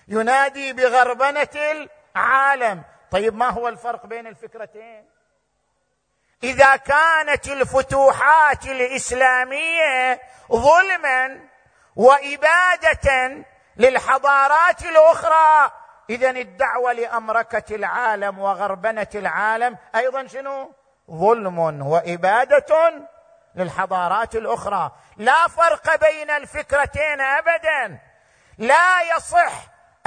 [0.07, 2.83] ينادي بغربنة العالم.
[3.11, 5.09] طيب ما هو الفرق بين الفكرتين؟
[6.43, 11.49] إذا كانت الفتوحات الإسلامية ظلما
[11.95, 13.45] وإبادة
[13.77, 15.71] للحضارات الأخرى
[16.09, 20.71] اذا الدعوة لأمركة العالم وغربنة العالم أيضا شنو؟
[21.11, 22.93] ظلم وإبادة
[23.55, 24.91] للحضارات الأخرى.
[25.17, 27.99] لا فرق بين الفكرتين ابدا.
[28.57, 29.51] لا يصح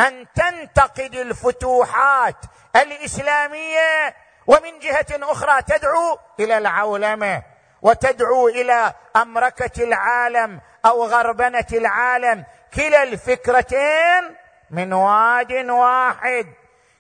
[0.00, 2.36] أن تنتقد الفتوحات
[2.76, 7.42] الإسلامية ومن جهة أخرى تدعو إلى العولمة
[7.82, 12.44] وتدعو إلى أمركة العالم أو غربنة العالم.
[12.74, 14.36] كلا الفكرتين
[14.70, 16.54] من واد واحد.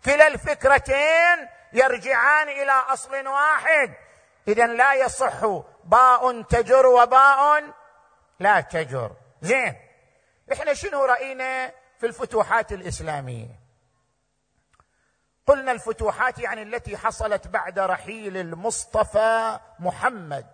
[0.04, 3.94] كلا الفكرتين يرجعان إلى أصل واحد.
[4.48, 5.46] اذا لا يصح
[5.84, 7.64] باء تجر وباء
[8.40, 9.12] لا تجر.
[9.40, 9.76] زين.
[10.52, 13.60] إحنا شنو رأينا في الفتوحات الإسلامية؟
[15.46, 20.46] قلنا الفتوحات يعني التي حصلت بعد رحيل المصطفى محمد.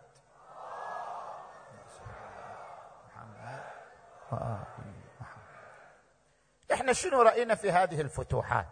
[6.72, 8.66] إحنا شنو رأينا في هذه الفتوحات؟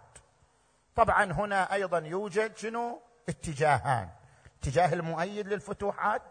[0.96, 4.08] طبعا هنا أيضا يوجد شنو؟ اتجاهان.
[4.46, 6.22] الاتجاه المؤيد للفتوحات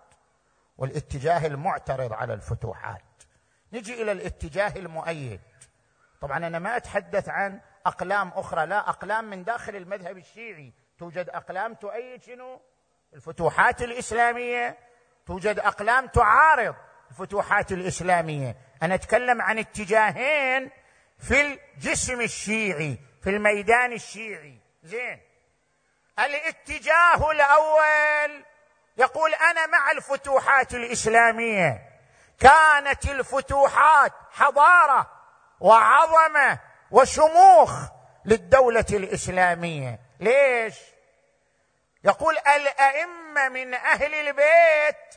[0.77, 3.03] والاتجاه المعترض على الفتوحات.
[3.73, 5.41] نجي إلى الاتجاه المؤيد.
[6.21, 8.65] طبعا أنا ما أتحدث عن أقلام أخرى.
[8.65, 10.73] لا أقلام من داخل المذهب الشيعي.
[10.99, 12.61] توجد أقلام تؤيد شنو؟
[13.13, 14.77] الفتوحات الإسلامية.
[15.25, 16.75] توجد أقلام تعارض
[17.11, 18.55] الفتوحات الإسلامية.
[18.83, 20.71] أنا أتكلم عن اتجاهين
[21.27, 24.57] في الجسم الشيعي في الميدان الشيعي.
[24.83, 25.21] زين.
[26.19, 28.43] الاتجاه الأول
[28.97, 31.89] يقول أنا مع الفتوحات الإسلامية.
[32.39, 35.11] كانت الفتوحات حضارة
[35.59, 36.59] وعظمة
[36.91, 37.71] وشموخ
[38.25, 39.99] للدولة الإسلامية.
[40.19, 40.75] ليش؟
[42.03, 45.15] يقول الأئمة من أهل البيت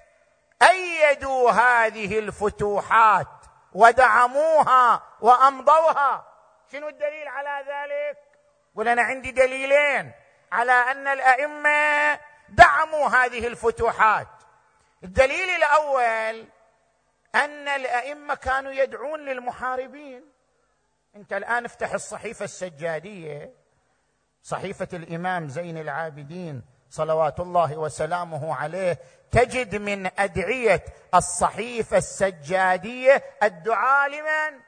[0.62, 3.26] أيدوا هذه الفتوحات
[3.72, 6.26] ودعموها وأمضوها.
[6.72, 8.18] شنو الدليل على ذلك؟
[8.76, 10.12] قل أنا عندي دليلين
[10.52, 14.28] على أن الأئمة دعموا هذه الفتوحات.
[15.04, 16.48] الدليل الأول
[17.34, 20.32] أن الأئمة كانوا يدعون للمحاربين.
[21.16, 23.54] أنت الآن افتح الصحيفة السجادية
[24.42, 28.98] صحيفة الإمام زين العابدين صلوات الله وسلامه عليه
[29.30, 30.84] تجد من أدعية
[31.14, 34.60] الصحيفة السجادية الدعاء لمن؟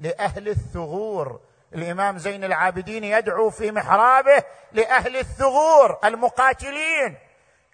[0.00, 1.40] لأهل الثغور.
[1.74, 7.18] الإمام زين العابدين يدعو في محرابه لأهل الثغور المقاتلين.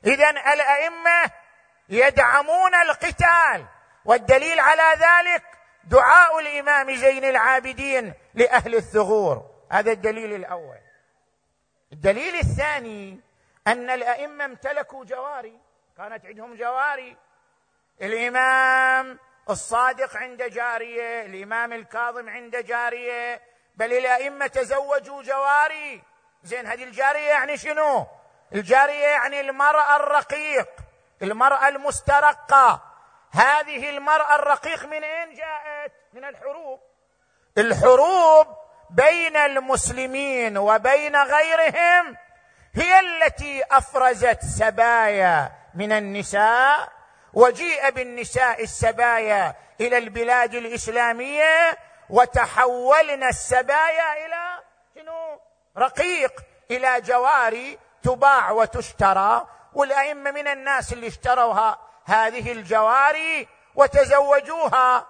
[0.06, 1.30] اذا الأئمة
[1.88, 3.66] يدعمون القتال.
[4.04, 5.42] والدليل على ذلك
[5.84, 9.50] دعاء الإمام زين العابدين لأهل الثغور.
[9.72, 10.78] هذا الدليل الأول.
[11.92, 13.20] الدليل الثاني
[13.66, 15.60] أن الأئمة امتلكوا جواري.
[15.96, 17.16] كانت عندهم جواري.
[18.02, 19.18] الإمام
[19.50, 23.42] الصادق عند جاريه الإمام الكاظم عند جاريه
[23.76, 26.02] بل الأئمة تزوجوا جواري.
[26.42, 28.06] زين هذه الجارية يعني شنو؟
[28.54, 30.68] الجارية يعني المرأة الرقيق
[31.22, 32.82] المرأة المسترقة.
[33.32, 36.80] هذه المرأة الرقيق من أين جاءت؟ من الحروب.
[37.58, 38.46] الحروب
[38.90, 42.16] بين المسلمين وبين غيرهم
[42.74, 46.95] هي التي أفرزت سبايا من النساء
[47.36, 51.78] وجيء بالنساء السبايا إلى البلاد الإسلامية
[52.10, 54.62] وتحولنا السبايا إلى
[54.94, 55.40] شنو؟
[55.78, 56.32] رقيق
[56.70, 59.46] إلى جواري تباع وتشترى.
[59.74, 65.06] والأئمة من الناس اللي اشتروها هذه الجواري وتزوجوها.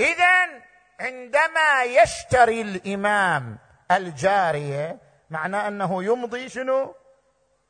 [0.00, 0.62] اذا
[1.00, 3.58] عندما يشتري الإمام
[3.90, 4.98] الجارية
[5.30, 6.94] معنى أنه يمضي شنو؟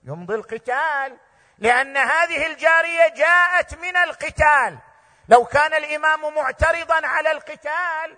[0.04, 1.18] يمضي القتال.
[1.58, 4.78] لأن هذه الجارية جاءت من القتال.
[5.28, 8.16] لو كان الإمام معترضا على القتال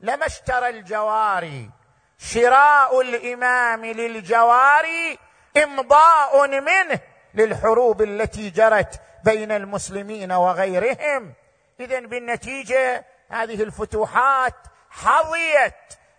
[0.00, 1.70] لما اشترى الجواري.
[2.18, 5.18] شراء الإمام للجواري
[5.56, 7.00] إمضاء منه
[7.34, 11.34] للحروب التي جرت بين المسلمين وغيرهم.
[11.80, 14.54] اذا بالنتيجة هذه الفتوحات
[14.90, 15.74] حظيت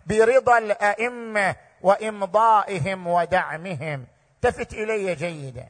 [0.06, 4.06] برضا الأئمة وإمضائهم ودعمهم.
[4.34, 5.68] التفت إلي جيدا.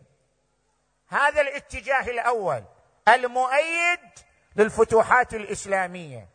[1.11, 2.65] هذا الاتجاه الأول
[3.09, 4.01] المؤيد
[4.57, 6.29] للفتوحات الإسلامية.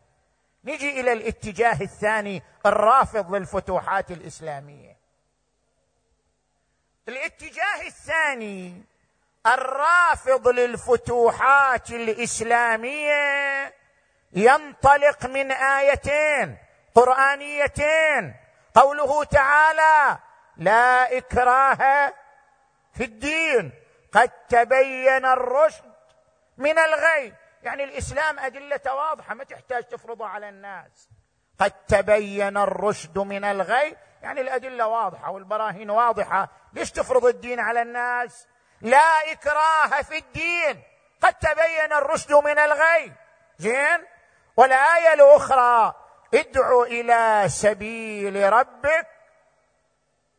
[0.64, 4.96] نجي إلى الاتجاه الثاني الرافض للفتوحات الإسلامية.
[7.08, 8.82] الاتجاه الثاني
[9.46, 13.74] الرافض للفتوحات الإسلامية
[14.32, 16.58] ينطلق من آيتين
[16.94, 18.34] قرآنيتين.
[18.74, 20.18] قوله تعالى
[20.56, 22.12] لا إكراه
[22.92, 23.85] في الدين.
[24.12, 25.92] قد تبين الرشد
[26.56, 27.34] من الغي.
[27.62, 31.08] يعني الإسلام أدلة واضحة ما تحتاج تفرضها على الناس.
[31.60, 33.96] قد تبين الرشد من الغي.
[34.22, 36.48] يعني الأدلة واضحة والبراهين واضحة.
[36.72, 38.48] ليش تفرض الدين على الناس؟
[38.80, 40.82] لا إكراه في الدين.
[41.22, 43.12] قد تبين الرشد من الغي.
[43.58, 44.06] زين؟
[44.56, 45.94] والآية الأخرى
[46.34, 49.06] ادع إلى سبيل ربك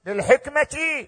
[0.03, 1.07] بالحكمه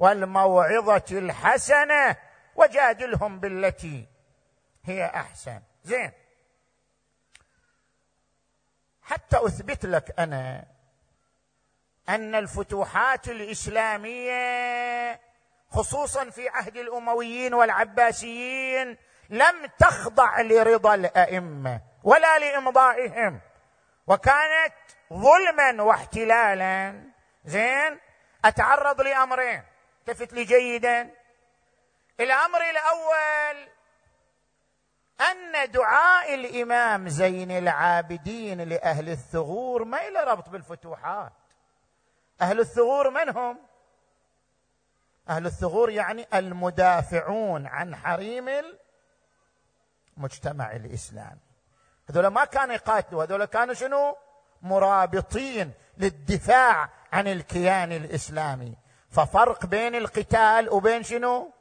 [0.00, 2.16] والموعظة الحسنة
[2.56, 4.06] وجادلهم بالتي
[4.84, 5.60] هي أحسن.
[5.84, 6.12] زين.
[9.02, 10.64] حتى أثبت لك أنا
[12.08, 14.40] أن الفتوحات الإسلامية
[15.70, 18.96] خصوصا في عهد الأمويين والعباسيين
[19.30, 23.40] لم تخضع لرضا الأئمة ولا لإمضائهم
[24.06, 24.74] وكانت
[25.12, 27.02] ظلما واحتلالا.
[27.44, 28.00] زين.
[28.44, 29.69] أتعرض لأمرين.
[30.10, 31.10] التفت لي جيدا.
[32.20, 33.68] الأمر الأول
[35.20, 41.32] أن دعاء الإمام زين العابدين لأهل الثغور ما له ربط بالفتوحات.
[42.40, 43.58] أهل الثغور من هم؟
[45.28, 48.48] أهل الثغور يعني المدافعون عن حريم
[50.16, 51.40] المجتمع الإسلامي.
[52.10, 54.16] هذول ما كانوا يقاتلوا هذول كانوا شنو؟
[54.62, 58.76] مرابطين للدفاع عن الكيان الإسلامي.
[59.10, 61.52] ففرق بين القتال وبين شنو؟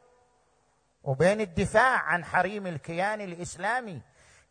[1.03, 4.01] وبين الدفاع عن حريم الكيان الإسلامي.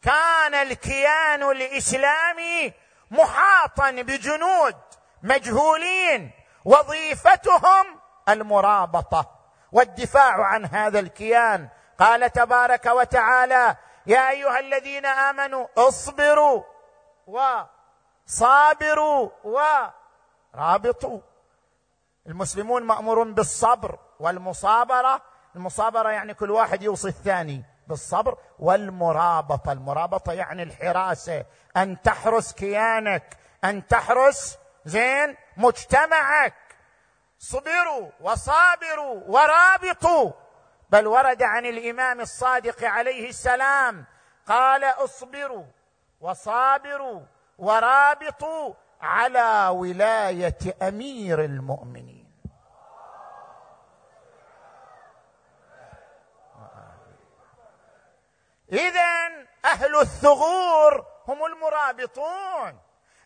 [0.03, 2.72] كان الكيان الإسلامي
[3.11, 4.76] محاطا بجنود
[5.22, 6.30] مجهولين
[6.64, 9.38] وظيفتهم المرابطة
[9.72, 11.68] والدفاع عن هذا الكيان.
[11.99, 13.76] قال تبارك وتعالى
[14.07, 16.62] يا أيها الذين آمنوا اصبروا
[18.26, 19.30] وصابروا
[20.55, 21.20] ورابطوا.
[22.29, 25.22] المسلمون مأمورون بالصبر والمصابرة.
[25.57, 29.72] المصابرة يعني كل واحد يوصي الثاني بالصبر والمرابطة.
[29.72, 31.45] المرابطة يعني الحراسة.
[31.76, 33.37] أن تحرس كيانك.
[33.64, 36.55] أن تحرس زين مجتمعك.
[37.39, 40.33] صبروا وصابروا ورابطوا.
[40.91, 44.05] بل ورد عن الإمام الصادق عليه السلام
[44.47, 45.64] قال اصبروا
[46.20, 47.20] وصابروا
[47.59, 52.08] ورابطوا على ولاية أمير المؤمنين.
[58.73, 59.29] اذا
[59.64, 62.81] أهل الثغور هم المرابطون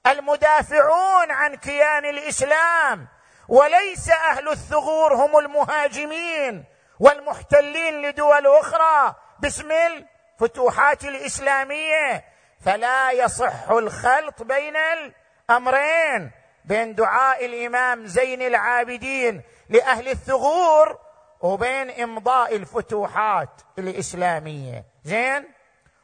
[0.06, 3.08] المدافعون عن كيان الإسلام
[3.48, 6.64] وليس أهل الثغور هم المهاجمين
[7.00, 12.24] والمحتلين لدول أخرى باسم الفتوحات الإسلامية.
[12.64, 16.30] فلا يصح الخلط بين الأمرين
[16.64, 20.98] بين دعاء الإمام زين العابدين لأهل الثغور
[21.40, 24.91] وبين إمضاء الفتوحات الإسلامية.
[25.04, 25.48] زين؟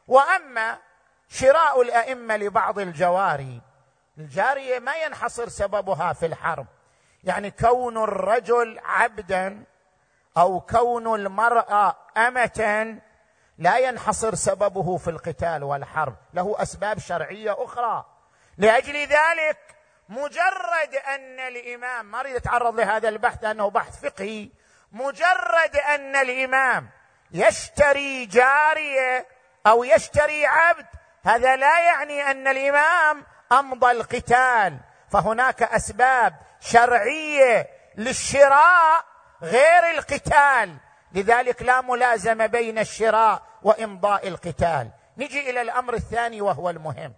[0.07, 0.77] وأما
[1.29, 3.61] شراء الأئمة لبعض الجواري
[4.17, 6.67] الجارية ما ينحصر سببها في الحرب.
[7.23, 9.63] يعني كون الرجل عبدا
[10.37, 12.97] أو كون المرأة أمة
[13.57, 16.15] لا ينحصر سببه في القتال والحرب.
[16.33, 18.05] له أسباب شرعية أخرى.
[18.57, 19.59] لأجل ذلك
[20.09, 24.49] مجرد أن الإمام ما أريد أتعرض لهذا البحث لأنه بحث فقهي
[24.91, 26.89] مجرد أن الإمام
[27.31, 29.27] يشتري جارية
[29.67, 30.85] أو يشتري عبد
[31.23, 34.79] هذا لا يعني أن الإمام أمضى القتال.
[35.11, 37.67] فهناك أسباب شرعية
[37.97, 39.05] للشراء
[39.41, 40.77] غير القتال.
[41.11, 44.91] لذلك لا ملازمة بين الشراء وإمضاء القتال.
[45.17, 47.13] نجي إلى الأمر الثاني وهو المهم.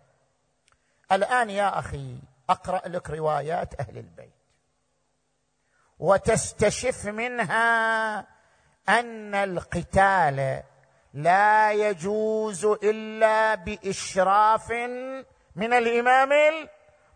[1.11, 4.33] الآن يا أخي أقرأ لك روايات أهل البيت.
[5.99, 8.27] وتستشف منها
[8.89, 10.63] أن القتال
[11.13, 14.71] لا يجوز إلا بإشراف
[15.55, 16.29] من الإمام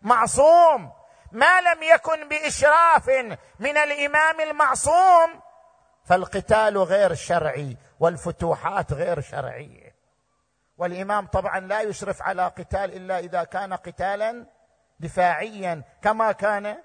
[0.03, 0.91] المعصوم.
[1.31, 3.09] ما لم يكن بإشراف
[3.59, 5.41] من الإمام المعصوم
[6.05, 9.95] فالقتال غير شرعي والفتوحات غير شرعية.
[10.77, 14.45] والإمام طبعا لا يشرف على قتال إلا إذا كان قتالا
[14.99, 16.77] دفاعيا كما كان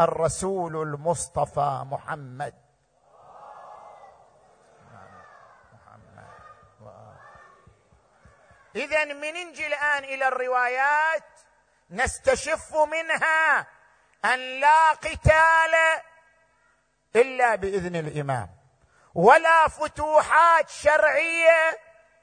[0.00, 2.63] الرسول المصطفى محمد.
[8.76, 11.24] اذا من نجي الآن إلى الروايات
[11.90, 13.66] نستشف منها
[14.24, 15.74] أن لا قتال
[17.16, 18.48] إلا بإذن الإمام
[19.14, 21.78] ولا فتوحات شرعية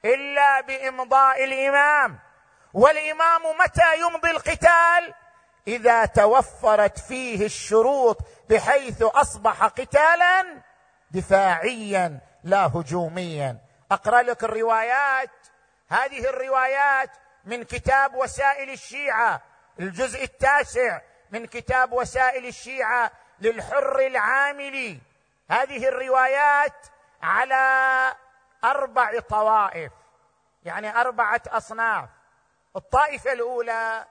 [0.06, 2.20] إلا بإمضاء الإمام.
[2.74, 5.14] والإمام متى يمضي القتال؟
[5.68, 8.18] إذا توفرت فيه الشروط
[8.49, 10.62] بحيث أصبح قتالا
[11.12, 13.58] دفاعيا لا هجوميا.
[13.91, 15.30] أقرأ لك الروايات.
[15.92, 17.10] هذه الروايات
[17.46, 19.42] من كتاب وسائل الشيعة
[19.80, 23.12] الجزء التاسع من كتاب وسائل الشيعة
[23.42, 25.00] للحر العاملي
[25.50, 26.88] هذه الروايات
[27.24, 28.14] على
[28.64, 29.92] أربع طوائف
[30.64, 32.10] يعني أربعة أصناف.
[32.76, 34.06] الطائفة الأولى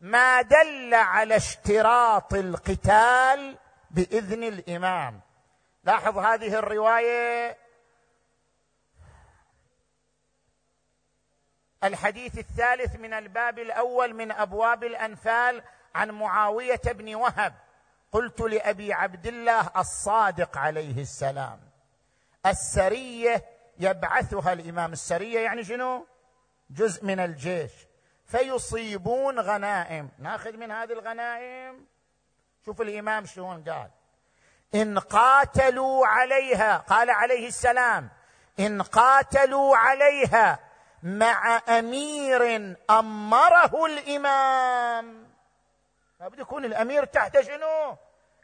[0.00, 3.58] ما دل على اشتراط القتال
[3.90, 5.20] بإذن الإمام.
[5.84, 7.63] لاحظ هذه الرواية
[11.84, 15.62] الحديث الثالث من الباب الأول من أبواب الأنفال
[15.94, 17.54] عن معاوية بن وهب.
[18.12, 21.60] قلت لأبي عبد الله الصادق عليه السلام
[22.46, 23.44] السرية
[23.78, 24.92] يبعثها الإمام.
[24.92, 26.06] السرية يعني شنو؟
[26.70, 27.72] جزء من الجيش.
[28.26, 30.10] فيصيبون غنائم.
[30.18, 31.86] ناخذ من هذه الغنائم.
[32.64, 33.90] شوف الإمام شلون قال.
[34.74, 38.10] إن قاتلوا عليها قال عليه السلام
[38.60, 40.58] إن قاتلوا عليها
[41.04, 45.28] مع أمير أمره الإمام.
[46.20, 47.96] لابد يكون الأمير تحت شنو؟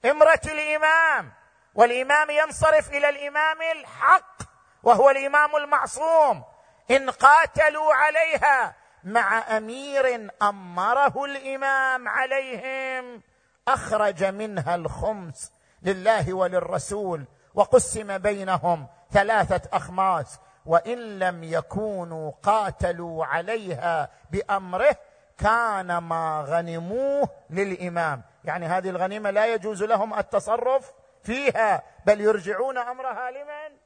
[0.04, 1.32] امره الإمام.
[1.74, 4.42] والإمام ينصرف إلى الإمام الحق
[4.82, 6.44] وهو الإمام المعصوم.
[6.90, 13.22] إن قاتلوا عليها مع أمير أمره الإمام عليهم
[13.68, 15.52] أخرج منها الخمس
[15.82, 20.38] لله وللرسول وقسم بينهم ثلاثة أخماس.
[20.66, 24.96] وإن لم يكونوا قاتلوا عليها بأمره
[25.38, 28.22] كان ما غنموه للإمام.
[28.44, 30.92] يعني هذه الغنيمة لا يجوز لهم التصرف
[31.22, 33.76] فيها بل يرجعون امرها لمن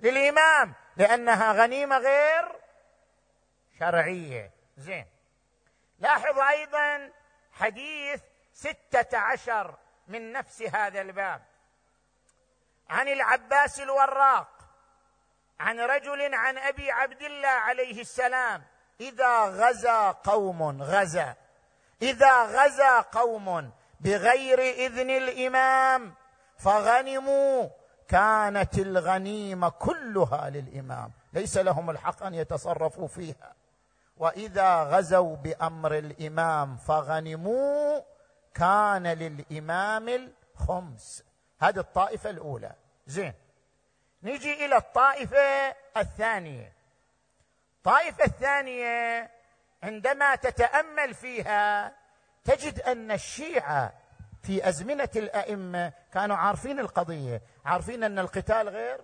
[0.00, 2.52] للإمام لأنها غنيمة غير
[3.78, 4.50] شرعية.
[4.76, 5.06] زين.
[5.98, 7.10] لاحظ أيضا
[7.52, 8.20] حديث
[8.54, 9.74] ستة عشر
[10.08, 11.42] من نفس هذا الباب.
[12.90, 14.59] عن العباس الوراق.
[15.60, 18.62] عن رجل عن أبي عبد الله عليه السلام
[19.00, 21.34] إذا غزا قوم غزا.
[22.02, 26.14] إذا غزا قوم بغير إذن الإمام
[26.58, 27.68] فغنموا.
[28.08, 31.12] كانت الغنيمة كلها للإمام.
[31.32, 33.54] ليس لهم الحق أن يتصرفوا فيها.
[34.16, 38.00] وإذا غزوا بأمر الإمام فغنموا.
[38.54, 41.24] كان للإمام الخمس.
[41.60, 42.72] هذه الطائفة الأولى.
[43.06, 43.49] زين.
[44.22, 46.72] نجي إلى الطائفة الثانية.
[47.76, 49.30] الطائفه الثانية
[49.82, 51.94] عندما تتأمل فيها
[52.44, 53.92] تجد أن الشيعة
[54.42, 59.00] في أزمنة الأئمة كانوا عارفين القضية عارفين أن القتال غير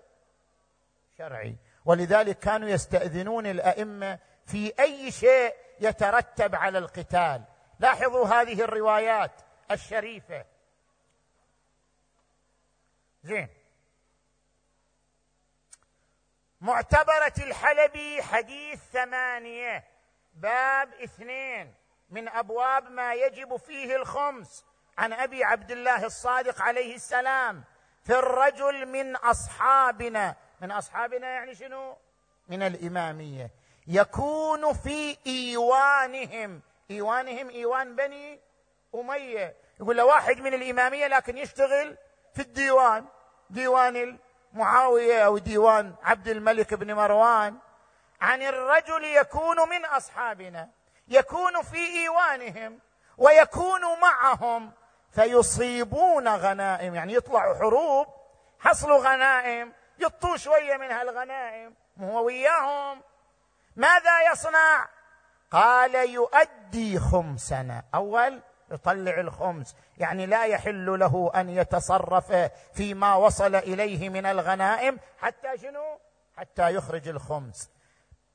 [1.19, 1.57] شرعي.
[1.85, 7.43] ولذلك كانوا يستأذنون الأئمة في أي شيء يترتب على القتال.
[7.79, 9.33] لاحظوا هذه الروايات
[9.71, 10.45] الشريفة.
[13.23, 13.49] زين.
[16.67, 19.85] معتبرة الحلبي حديث ثمانية
[20.35, 21.75] باب اثنين.
[22.11, 24.65] من أبواب ما يجب فيه الخمس.
[24.99, 27.65] عن أبي عبد الله الصادق عليه السلام
[28.03, 30.37] في الرجل من أصحابنا.
[30.61, 31.97] من أصحابنا يعني شنو؟
[32.49, 33.51] من الإمامية.
[33.87, 36.63] يكون في إيوانهم.
[36.91, 38.41] إيوانهم إيوان بني
[38.95, 39.57] أمية.
[39.81, 41.97] يقول له واحد من الإمامية لكن يشتغل
[42.35, 43.07] في الديوان
[43.51, 44.19] ديوان
[44.57, 47.57] معاوية أو ديوان عبد الملك بن مروان
[48.21, 50.69] عن الرجل يكون من أصحابنا
[51.09, 52.79] يكون في إيوانهم
[53.19, 54.73] ويكون معهم
[55.13, 58.07] فيصيبون غنائم يعني يطلعوا حروب
[58.61, 63.03] حصلوا غنائم يطوا شوية من هالغنائم هو وياهم.
[63.77, 64.89] ماذا يصنع؟
[65.51, 67.85] قال يؤدي خمسنا.
[67.95, 69.77] أول يطلع الخمس.
[69.99, 75.99] يعني لا يحل له أن يتصرف فيما وصل إليه من الغنائم حتى شنو؟
[76.37, 77.71] حتى يخرج الخمس.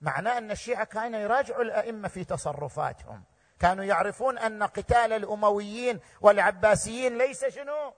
[0.01, 3.23] معناه أن الشيعة كانوا يراجعوا الأئمة في تصرفاتهم.
[3.59, 7.93] كانوا يعرفون أن قتال الأمويين والعباسيين ليس شنو؟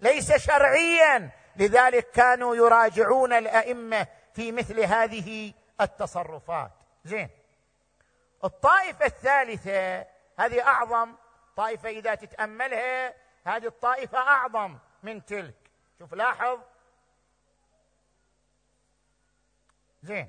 [0.00, 1.30] ليس شرعيا.
[1.56, 6.70] لذلك كانوا يراجعون الأئمة في مثل هذه التصرفات.
[7.04, 7.28] زين.
[8.44, 10.06] الطائفة الثالثة
[10.38, 11.14] هذه أعظم
[11.56, 15.70] طائفة إذا تتأملها هذه الطائفة أعظم من تلك.
[15.98, 16.60] شوف لاحظ.
[20.02, 20.28] زين.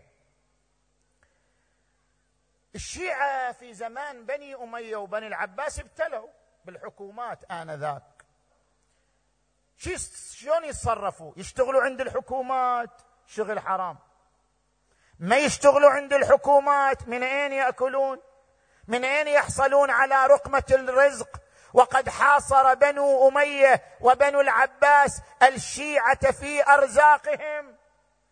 [2.76, 6.28] الشيعة في زمان بني أمية وبني العباس ابتلوا
[6.66, 8.26] بالحكومات آنذاك.
[9.78, 13.02] شلون يتصرفوا؟ يشتغلوا عند الحكومات.
[13.28, 13.98] شغل حرام.
[15.20, 18.22] ما يشتغلوا عند الحكومات من أين يأكلون؟
[18.88, 21.30] من أين يحصلون على رقمة الرزق؟
[21.74, 27.76] وقد حاصر بنو أمية وبنو العباس الشيعة في أرزاقهم.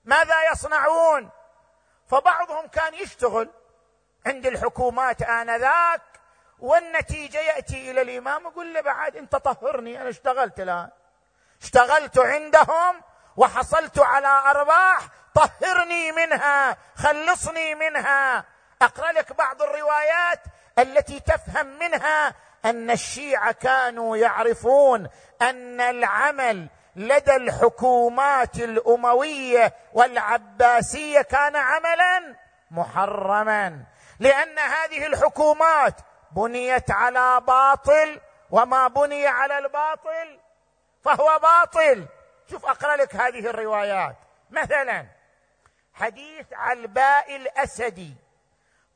[0.05, 1.29] ماذا يصنعون؟
[2.07, 3.49] فبعضهم كان يشتغل
[4.25, 6.01] عند الحكومات آنذاك
[6.59, 10.89] والنتيجة يأتي إلى الإمام يقول له بعد أنت طهرني أنا اشتغلت الآن.
[11.61, 13.01] اشتغلت عندهم
[13.37, 14.99] وحصلت على أرباح
[15.35, 18.45] طهرني منها خلصني منها.
[18.81, 20.39] أقرأ لك بعض الروايات
[20.79, 22.33] التي تفهم منها
[22.65, 25.09] أن الشيعة كانوا يعرفون
[25.41, 32.35] أن العمل لدى الحكومات الأموية والعباسية كان عملا
[32.71, 33.83] محرما
[34.19, 35.95] لأن هذه الحكومات
[36.31, 38.21] بنيت على باطل
[38.51, 40.39] وما بني على الباطل
[41.03, 42.05] فهو باطل.
[42.51, 44.15] شوف أقرأ لك هذه الروايات.
[44.51, 45.05] مثلا
[45.93, 48.15] حديث علباء الأسدي.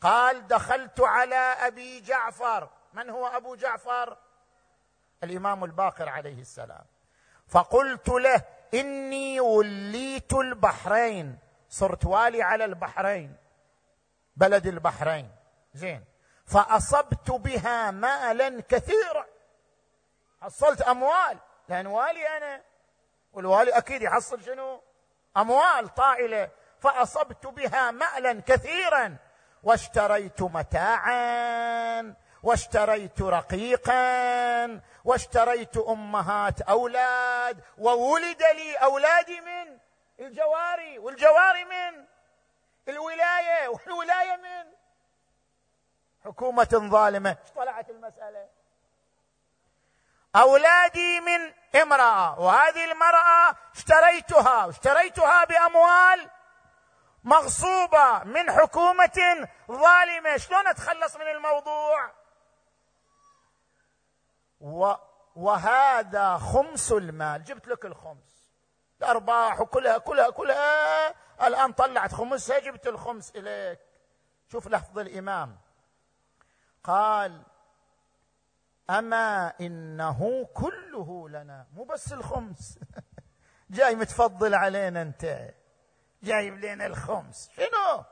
[0.01, 2.69] قال دخلت على أبي جعفر.
[2.93, 4.17] من هو أبو جعفر؟
[5.23, 6.85] الإمام الباقر عليه السلام.
[7.47, 8.43] فقلت له
[8.73, 11.39] إني وليت البحرين.
[11.69, 13.35] صرت والي على البحرين
[14.35, 15.31] بلد البحرين.
[15.73, 16.05] زين.
[16.45, 19.25] فأصبت بها مالا كثيرا.
[20.41, 21.37] حصلت أموال
[21.69, 22.61] لأن والي أنا.
[23.33, 24.81] والوالي أكيد يحصل شنو؟
[25.37, 26.49] أموال طائلة.
[26.79, 29.17] فأصبت بها مالا كثيرا.
[29.63, 39.77] واشتريت متاعا واشتريت رقيقا واشتريت أمهات أولاد وولد لي اولادي من
[40.19, 42.05] الجواري والجواري من
[42.87, 44.71] الولاية والولاية من
[46.25, 47.37] حكومة ظالمة.
[47.55, 48.47] طلعت المسألة؟
[50.35, 56.29] أولادي من امرأة وهذه المرأة اشتريتها واشتريتها بأموال
[57.23, 60.37] مغصوبة من حكومة ظالمة.
[60.37, 62.11] شلون أتخلص من الموضوع؟
[64.59, 64.93] و
[65.35, 67.43] وهذا خمس المال.
[67.43, 68.51] جبت لك الخمس.
[69.01, 71.15] الأرباح وكلها كلها كلها.
[71.47, 73.79] الآن طلعت خمسها جبت الخمس إليك.
[74.51, 75.57] شوف لفظ الإمام.
[76.83, 77.43] قال
[78.89, 81.67] أما إنه كله لنا.
[81.73, 82.79] مو بس الخمس.
[83.69, 85.53] جاي متفضل علينا أنت.
[86.23, 87.49] جايب لنا الخمس.
[87.57, 88.03] شنو؟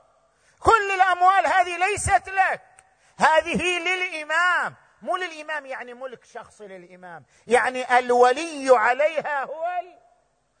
[0.58, 2.62] كل الأموال هذه ليست لك.
[3.18, 4.74] هذه للإمام.
[5.02, 7.24] مو للإمام يعني ملك شخصي للإمام.
[7.46, 9.66] يعني الولي عليها هو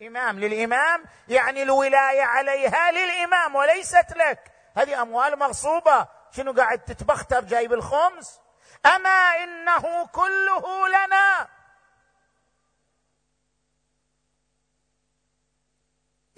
[0.00, 0.40] الإمام.
[0.40, 4.52] للإمام يعني الولاية عليها للإمام وليست لك.
[4.76, 6.08] هذه أموال مغصوبة.
[6.30, 8.40] شنو قاعد تتبختر جايب الخمس؟
[8.86, 11.48] أما إنه كله لنا.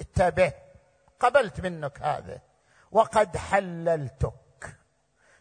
[0.01, 0.70] انتبه
[1.21, 2.41] قبلت منك هذا.
[2.93, 4.79] وقد حللتك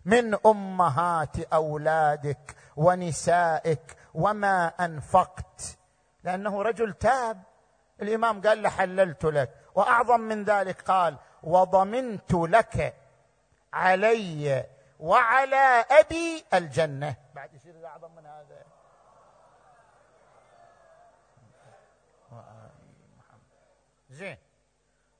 [0.05, 5.77] من أمهات أولادك ونسائك وما أنفقت.
[6.23, 7.43] لأنه رجل تاب.
[8.01, 9.55] الإمام قال له حللت لك.
[9.75, 12.95] وأعظم من ذلك قال وضمنت لك
[13.73, 14.65] علي
[14.99, 17.15] وعلى أبي الجنة.
[17.36, 18.65] بعد يصير اعظم من هذا
[24.09, 24.38] زين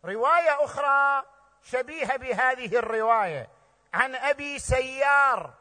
[0.10, 1.24] رواية أخرى
[1.64, 3.50] شبيهة بهذه الرواية.
[3.94, 5.54] عن أبي سيار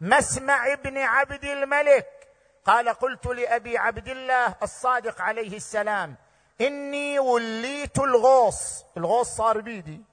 [0.00, 2.28] مسمع بن عبد الملك.
[2.64, 6.16] قال قلت لأبي عبد الله الصادق عليه السلام
[6.60, 8.84] إني وليت الغوص.
[8.96, 10.04] الغوص صار بيدي.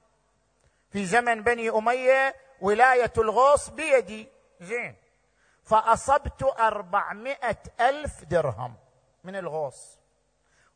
[0.90, 4.28] في زمن بني أمية ولاية الغوص بيدي.
[4.60, 4.96] زين.
[5.64, 8.76] فأصبت أربعمائة ألف درهم
[9.24, 9.98] من الغوص.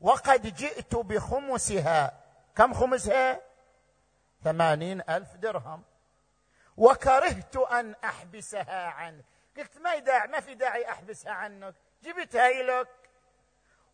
[0.00, 2.28] وقد جئت بخمسها.
[2.59, 3.40] كم خمسها
[4.44, 5.84] ثمانين ألف درهم.
[6.76, 9.24] وكرهت أن أحبسها عنك.
[9.56, 11.74] قلت ما داعي ما في داعي أحبسها عنك.
[12.02, 12.88] جبتها لك.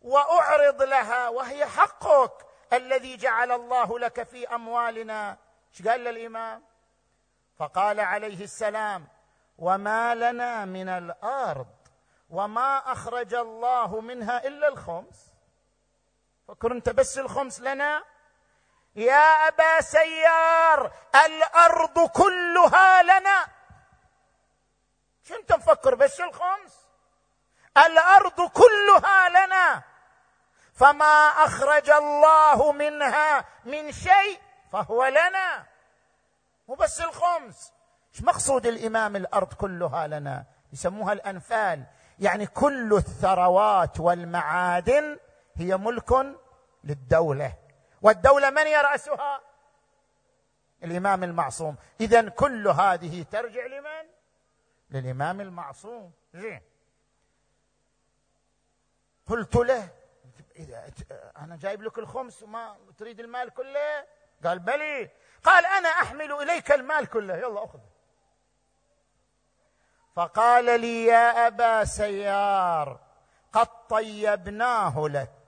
[0.03, 1.29] وأعرض لها.
[1.29, 5.39] وهي حقك الذي جعل الله لك في أموالنا.
[5.71, 6.63] إيش قال للإمام
[7.57, 9.09] فقال عليه السلام
[9.59, 11.77] وما لنا من الأرض
[12.31, 15.33] وما أخرج الله منها إلا الخمس.
[16.49, 18.14] فكر أنت بس الخمس لنا؟
[18.97, 20.93] يا أبا سيار
[21.27, 23.47] الأرض كلها لنا.
[25.23, 26.87] شو أنت مفكر بس الخمس؟
[27.87, 29.83] الأرض كلها لنا.
[30.75, 34.41] فما أخرج الله منها من شيء
[34.73, 35.67] فهو لنا.
[36.69, 37.73] مو بس الخمس.
[38.15, 41.85] إيش مقصود الإمام الأرض كلها لنا؟ يسموها الأنفال.
[42.19, 45.19] يعني كل الثروات والمعادن
[45.57, 46.37] هي ملك
[46.85, 47.64] للدولة.
[48.05, 49.41] والدولة من يراسها
[50.85, 51.77] الإمام المعصوم.
[52.01, 54.11] إذا كل هذه ترجع لمن؟
[54.91, 56.13] للإمام المعصوم.
[56.35, 56.63] زين.
[59.27, 59.89] قلت له
[60.57, 60.91] إذا
[61.37, 64.07] أنا جايب لك الخمس وما تريد المال كله؟
[64.45, 65.11] قال بلي.
[65.45, 67.37] قال أنا أحمل إليك المال كله.
[67.37, 67.81] يلا أخذ.
[70.17, 73.01] فقال لي يا أبا سيار
[73.53, 75.44] قد طيبناه لك.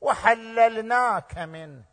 [0.00, 1.84] وحللناك منه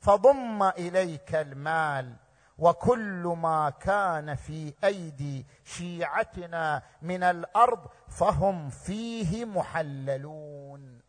[0.00, 2.16] فضم إليك المال
[2.58, 11.00] وكل ما كان في أيدي شيعتنا من الأرض فهم فيه محللون.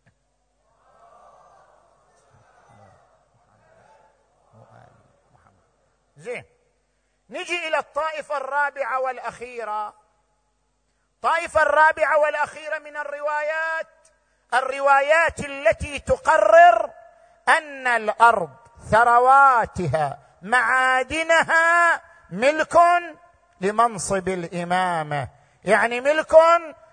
[6.17, 6.43] زين.
[7.29, 9.93] نجي إلى الطائفة الرابعة والأخيرة.
[11.15, 14.00] الطائفه الرابعة والأخيرة من الروايات
[14.53, 16.91] الروايات التي تقرر
[17.49, 18.49] أن الأرض
[18.91, 22.77] ثرواتها معادنها ملك
[23.61, 25.27] لمنصب الإمامة.
[25.63, 26.35] يعني ملك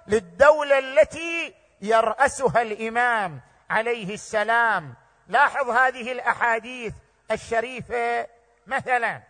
[0.07, 3.41] للدولة التي يرأسها الإمام
[3.71, 4.95] عليه السلام.
[5.29, 6.95] لاحظ هذه الأحاديث
[7.31, 8.27] الشريفة
[8.67, 9.23] مثلا.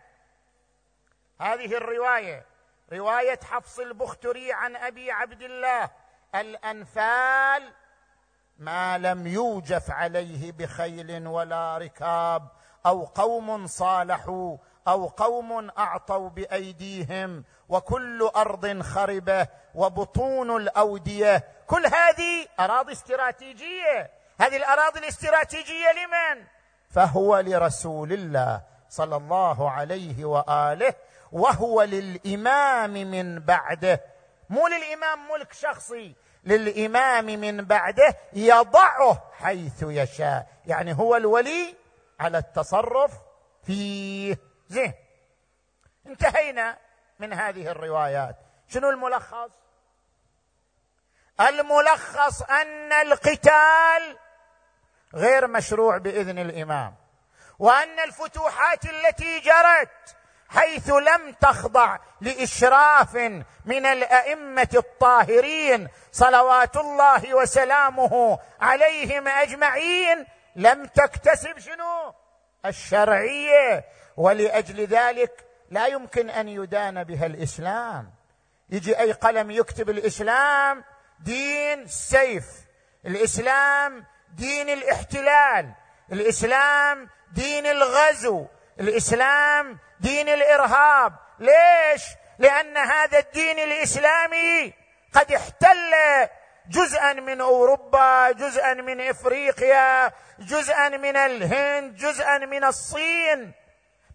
[1.41, 2.45] هذه الرواية
[2.93, 5.89] رواية حفص البختري عن أبي عبد الله
[6.35, 7.73] الأنفال
[8.59, 12.47] ما لم يوجف عليه بخيل ولا ركاب
[12.85, 14.57] أو قوم صالحوا
[14.87, 21.43] أو قوم أعطوا بأيديهم وكل أرض خربة وبطون الأودية.
[21.67, 24.11] كل هذه أراضي استراتيجية.
[24.39, 26.45] هذه الأراضي الاستراتيجية لمن؟
[26.89, 30.93] فهو لرسول الله صلى الله عليه وآله
[31.31, 34.01] وهو للإمام من بعده.
[34.49, 36.15] مو للإمام ملك شخصي.
[36.43, 40.47] للإمام من بعده يضعه حيث يشاء.
[40.65, 41.75] يعني هو الولي
[42.19, 43.11] على التصرف
[43.63, 44.37] فيه
[44.67, 44.93] زين
[46.07, 46.77] انتهينا
[47.19, 48.35] من هذه الروايات.
[48.67, 49.49] شنو الملخص؟
[51.41, 54.17] الملخص أن القتال
[55.15, 56.95] غير مشروع بإذن الإمام
[57.59, 60.15] وأن الفتوحات التي جرت
[60.49, 63.15] حيث لم تخضع لإشراف
[63.65, 70.25] من الأئمة الطاهرين صلوات الله وسلامه عليهم أجمعين
[70.55, 72.13] لم تكتسب شنو؟
[72.65, 73.85] الشرعية.
[74.17, 78.11] ولأجل ذلك لا يمكن أن يدان بها الإسلام.
[78.69, 80.83] يجي أي قلم يكتب الإسلام
[81.19, 82.45] دين السيف
[83.05, 85.73] الإسلام دين الاحتلال.
[86.11, 88.45] الإسلام دين الغزو.
[88.79, 91.13] الإسلام دين الإرهاب.
[91.39, 92.03] ليش؟
[92.39, 94.73] لأن هذا الدين الإسلامي
[95.13, 95.93] قد احتل
[96.69, 103.53] جزءا من أوروبا جزءا من إفريقيا جزءا من الهند جزءا من الصين.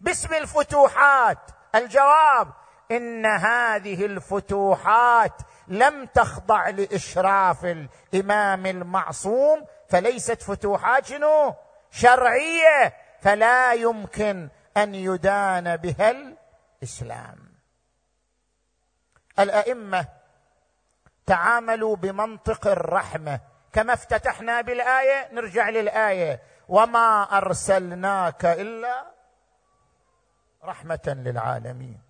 [0.01, 1.37] باسم الفتوحات.
[1.75, 2.47] الجواب
[2.91, 5.33] إن هذه الفتوحات
[5.67, 11.55] لم تخضع لإشراف الإمام المعصوم فليست فتوحات شنو؟
[11.91, 12.93] شرعية.
[13.21, 16.11] فلا يمكن أن يدان بها
[16.81, 17.55] الإسلام.
[19.39, 20.07] الأئمة
[21.25, 23.39] تعاملوا بمنطق الرحمة.
[23.73, 26.41] كما افتتحنا بالآية نرجع للآية.
[26.67, 29.11] وما أرسلناك إلا
[30.63, 32.01] رحمة للعالمين.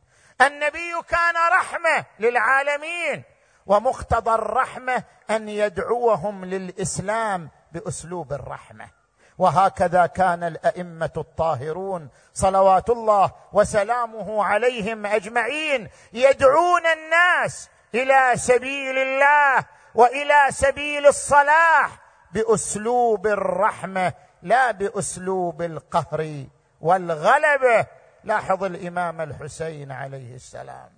[0.42, 3.24] النبي كان رحمة للعالمين.
[3.66, 8.90] ومقتضى الرحمة أن يدعوهم للإسلام بأسلوب الرحمة.
[9.38, 19.66] وهكذا كان الأئمة الطاهرون صلوات الله وسلامه عليهم أجمعين يدعون الناس إلى سبيل الله
[19.96, 22.00] وإلى سبيل الصلاح
[22.32, 26.46] بأسلوب الرحمة لا بأسلوب القهر
[26.82, 27.86] والغلبه
[28.24, 30.90] لاحظ الإمام الحسين عليه السلام.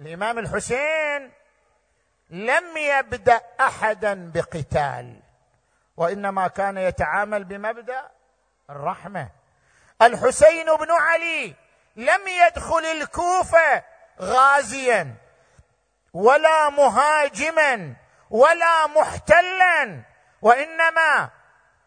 [0.00, 1.30] الإمام الحسين
[2.30, 5.27] لم يبدأ أحدا بقتال.
[5.98, 8.10] وإنما كان يتعامل بمبدأ
[8.70, 9.28] الرحمة.
[10.02, 11.54] الحسين بن علي
[11.96, 13.84] لم يدخل الكوفة
[14.20, 15.14] غازيا
[16.12, 17.96] ولا مهاجما
[18.30, 20.02] ولا محتلا
[20.42, 21.30] وإنما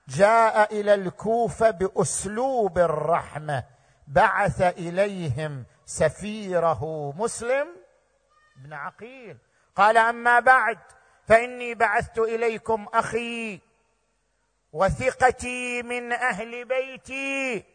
[0.07, 3.63] جاء إلى الكوفة بأسلوب الرحمة.
[4.07, 7.67] بعث إليهم سفيره مسلم
[8.55, 9.37] بن عقيل.
[9.75, 10.79] قال أما بعد
[11.27, 13.70] فإني بعثت إليكم أخي
[14.73, 17.65] وثقتي من أهل بيتي.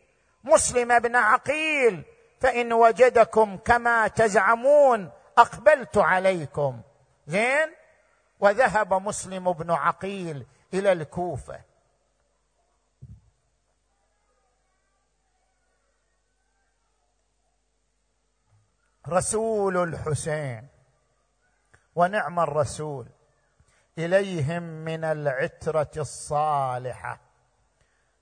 [0.44, 2.04] مسلم بن عقيل
[2.40, 6.82] فإن وجدكم كما تزعمون أقبلت عليكم.
[7.26, 7.74] زين؟
[8.40, 11.60] وذهب مسلم بن عقيل إلى الكوفة.
[19.08, 20.68] رسول الحسين.
[21.94, 23.15] ونعم الرسول.
[23.98, 27.20] إليهم من العترة الصالحة.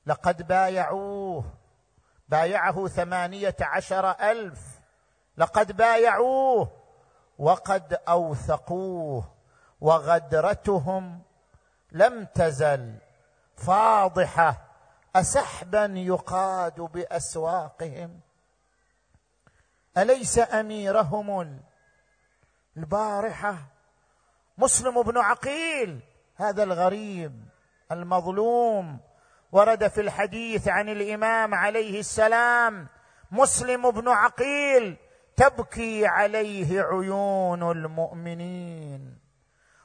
[0.07, 1.45] لقد بايعوه
[2.29, 4.81] بايعه ثمانية عشر ألف.
[5.37, 6.71] لقد بايعوه
[7.39, 9.35] وقد أوثقوه
[9.81, 11.23] وغدرتهم
[11.93, 12.99] لم تزل
[13.57, 14.65] فاضحة.
[15.17, 18.21] اسحبا يقاد بأسواقهم.
[19.99, 21.61] أليس أميرهم
[22.77, 23.74] البارحة؟
[24.59, 26.01] مسلم بن عقيل
[26.37, 27.45] هذا الغريب
[27.93, 28.99] المظلوم
[29.53, 32.89] ورد في الحديث عن الإمام عليه السلام
[33.31, 34.97] مسلم بن عقيل
[35.37, 39.19] تبكي عليه عيون المؤمنين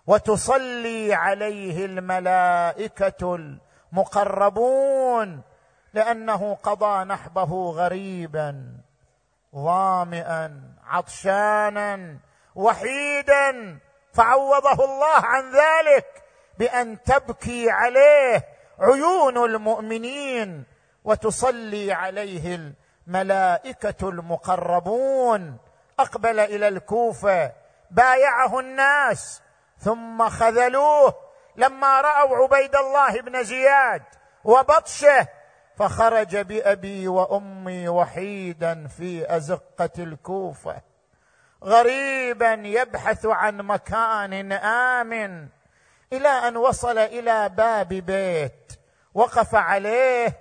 [0.07, 3.35] وتصلي عليه الملائكة
[3.93, 5.41] المقربون
[5.93, 8.77] لأنه قضى نحبه غريبا
[9.55, 12.17] ظامئا عطشانا
[12.55, 13.79] وحيدا
[14.19, 16.23] فعوضه الله عن ذلك
[16.57, 18.45] بأن تبكي عليه
[18.79, 20.63] عيون المؤمنين
[21.03, 22.73] وتصلي عليه
[23.07, 25.57] الملائكة المقربون.
[25.99, 27.51] أقبل إلى الكوفة
[27.91, 29.41] بايعه الناس
[29.77, 31.13] ثم خذلوه.
[31.55, 34.03] لما رأوا عبيد الله بن زياد
[34.43, 35.27] وبطشه
[35.77, 40.88] فخرج بأبي وأمي وحيدا في أزقة الكوفة.
[41.63, 45.47] غريبا يبحث عن مكان آمن
[46.13, 48.79] إلى أن وصل إلى باب بيت
[49.13, 50.37] وقف عليه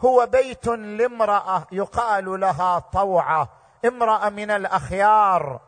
[0.00, 3.48] هو بيت لامرأة يقال لها طوعة
[3.84, 5.60] امرأة من الأخيار.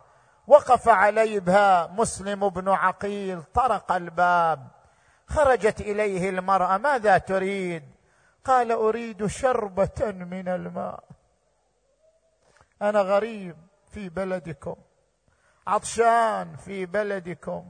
[0.47, 4.69] وقف عليها مسلم بن عقيل طرق الباب.
[5.27, 7.83] خرجت إليه المرأة ماذا تريد؟
[8.45, 11.05] قال أريد شربة من الماء.
[12.83, 13.57] أنا غريب
[13.91, 14.77] في بلدكم.
[15.67, 17.65] عطشان في بلدكم.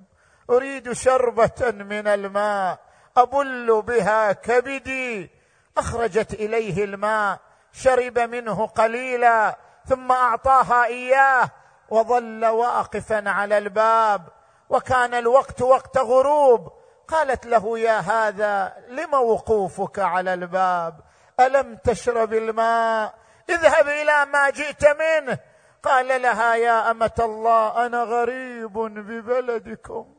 [0.50, 2.78] أريد شربة من الماء
[3.16, 5.30] أبل بها كبدي.
[5.78, 7.38] أخرجت إليه الماء
[7.72, 11.50] شرب منه قليلا ثم أعطاها إياه
[11.88, 14.28] وظل واقفا على الباب.
[14.68, 16.72] وكان الوقت وقت غروب
[17.08, 21.00] قالت له يا هذا لم وقوفك على الباب؟
[21.40, 23.14] ألم تشرب الماء؟
[23.50, 25.38] اذهب إلى ما جئت منه
[25.84, 30.14] قال لها يا أمة الله أنا غريب ببلدكم.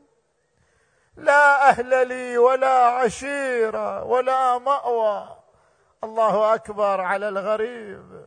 [1.16, 5.36] لا أهل لي ولا عشيره ولا مأوى.
[6.04, 8.26] الله أكبر على الغريب.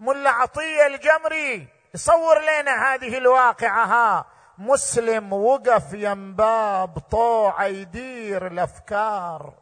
[0.00, 3.84] ملا عطية الجمري يصور لنا هذه الواقعة.
[3.84, 4.26] ها
[4.58, 9.54] مسلم وقف ينباب طوع يدير الأفكار.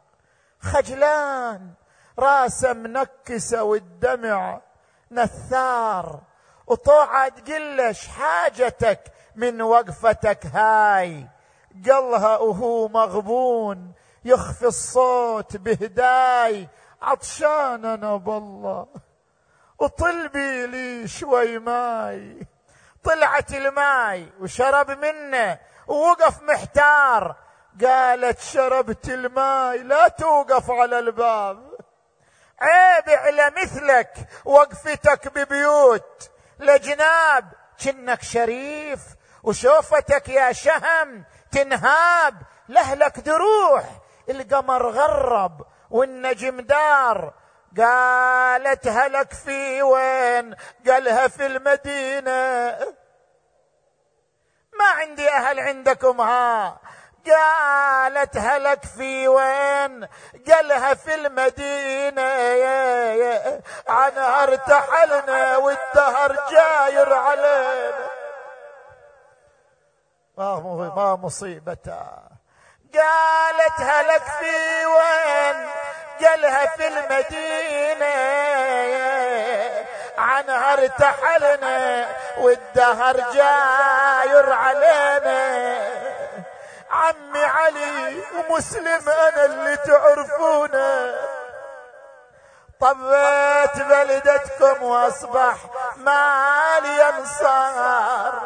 [0.59, 1.73] خجلان
[2.19, 4.61] راسه منكسة والدمع
[5.11, 6.19] نثار.
[6.67, 8.99] وطوعة تقله ايش حاجتك
[9.35, 11.27] من وقفتك هاي.
[11.89, 13.93] قالها وهو مغبون
[14.25, 16.67] يخفي الصوت بهداي.
[17.01, 18.87] عطشان أنا بالله.
[19.79, 22.47] واطلبي لي شوي ماي.
[23.03, 27.35] طلعت الماي وشرب منه ووقف محتار.
[27.85, 31.68] قالت شربت الماي لا توقف على الباب.
[32.61, 34.13] عيب على مثلك
[34.45, 36.29] وقفتك ببيوت.
[36.59, 37.53] لجناب
[37.83, 38.99] كنك شريف.
[39.43, 42.41] وشوفتك يا شهم تنهاب.
[42.69, 43.83] لهلك دروح
[44.29, 47.33] القمر غرب والنجم دار.
[47.77, 50.55] قالت هلك في وين؟
[50.87, 52.77] قالها في المدينة.
[54.79, 56.79] ما عندي أهل عندكم ها.
[57.31, 60.07] قالت هلك في وين؟
[60.51, 62.21] قالها في المدينة.
[63.87, 68.09] عنها ارتحلنا والدهر جاير علينا.
[70.37, 72.29] ما مصيبتها.
[72.93, 75.69] قالت هلك في وين؟
[76.21, 78.15] قالها في المدينة.
[80.17, 82.07] عنها ارتحلنا
[82.37, 85.98] والدهر جاير علينا.
[87.09, 91.28] عمي علي ومسلم أنا اللي تعرفونه.
[92.79, 95.55] طبيت بلدتكم وأصبح
[95.97, 98.41] مالي انصار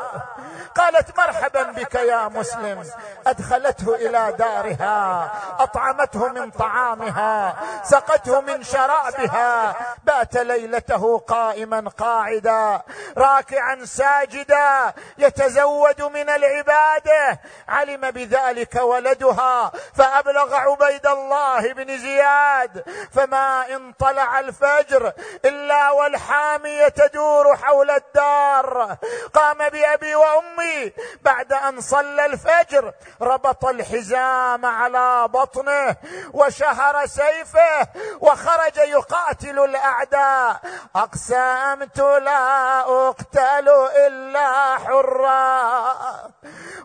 [0.75, 2.83] قالت مرحبا بك يا مسلم.
[3.27, 9.75] أدخلته إلى دارها أطعمته من طعامها سقته من شرابها.
[10.03, 12.81] بات ليلته قائما قاعدا
[13.17, 17.39] راكعا ساجدا يتزود من العبادة.
[17.67, 22.83] علم بذلك ولدها فأبلغ عبيد الله بن زياد.
[23.13, 23.91] فما إن
[24.39, 25.13] الفجر
[25.45, 28.97] إلا والحامية تدور حول الدار.
[29.33, 35.95] قام بأبي وأمي بعد أن صلى الفجر ربط الحزام على بطنه
[36.33, 37.87] وشهر سيفه
[38.19, 40.59] وخرج يقاتل الأعداء.
[40.95, 43.69] أقسمت لا أقتل
[44.07, 45.93] إلا حرا.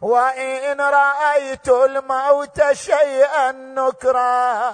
[0.02, 4.72] وإن رأيت الموت شيئا نكرا.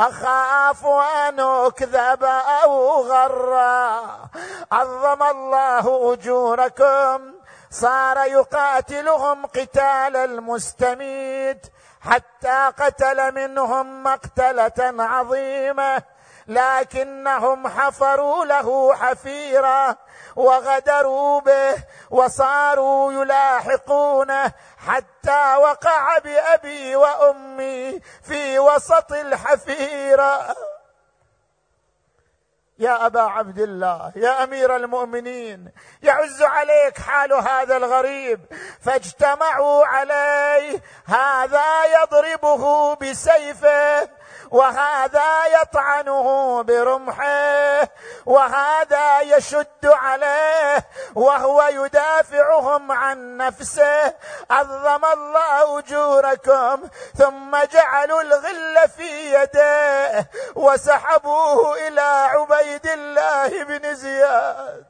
[0.00, 1.40] أخاف أن
[1.86, 2.24] اكذب
[2.64, 4.02] أو غرا.
[4.72, 7.34] عظم الله أجوركم.
[7.70, 11.66] صار يقاتلهم قتال المستميت.
[12.00, 16.02] حتى قتل منهم مقتلة عظيمة.
[16.48, 19.96] لكنهم حفروا له حفيره
[20.36, 21.76] وغدروا به
[22.10, 24.52] وصاروا يلاحقونه.
[24.86, 30.56] حتى وقع بأبي وأمي في وسط الحفيرة.
[32.78, 35.72] يا أبا عبد الله يا أمير المؤمنين
[36.02, 38.40] يعز عليك حال هذا الغريب
[38.80, 44.08] فاجتمعوا عليه هذا يضربه بسيفه.
[44.50, 47.88] وهذا يطعنه برمحه
[48.26, 54.14] وهذا يشد عليه وهو يدافعهم عن نفسه.
[54.50, 56.88] عظم الله أجوركم
[57.18, 64.86] ثم جعلوا الغل في يديه وسحبوه إلى عبيد الله بن زياد.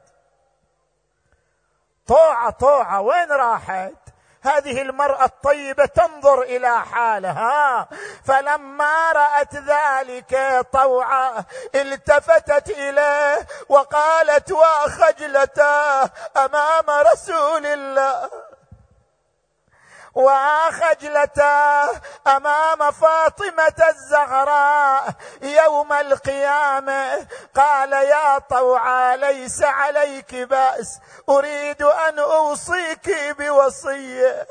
[2.07, 4.06] طوعة طوعة وين راحت؟
[4.41, 7.87] هذه المرأة الطيبة تنظر إلى حالها.
[8.25, 11.43] فلما رأت ذلك طوعا
[11.75, 18.29] التفتت إليه وقالت وخجلتا أمام رسول الله؟
[20.17, 21.89] وخجلتا
[22.27, 27.27] أمام فاطمة الزهراء يوم القيامة.
[27.55, 30.99] قال يا طوعا ليس عليك بأس
[31.29, 34.47] أريد أن أوصيك بوصية.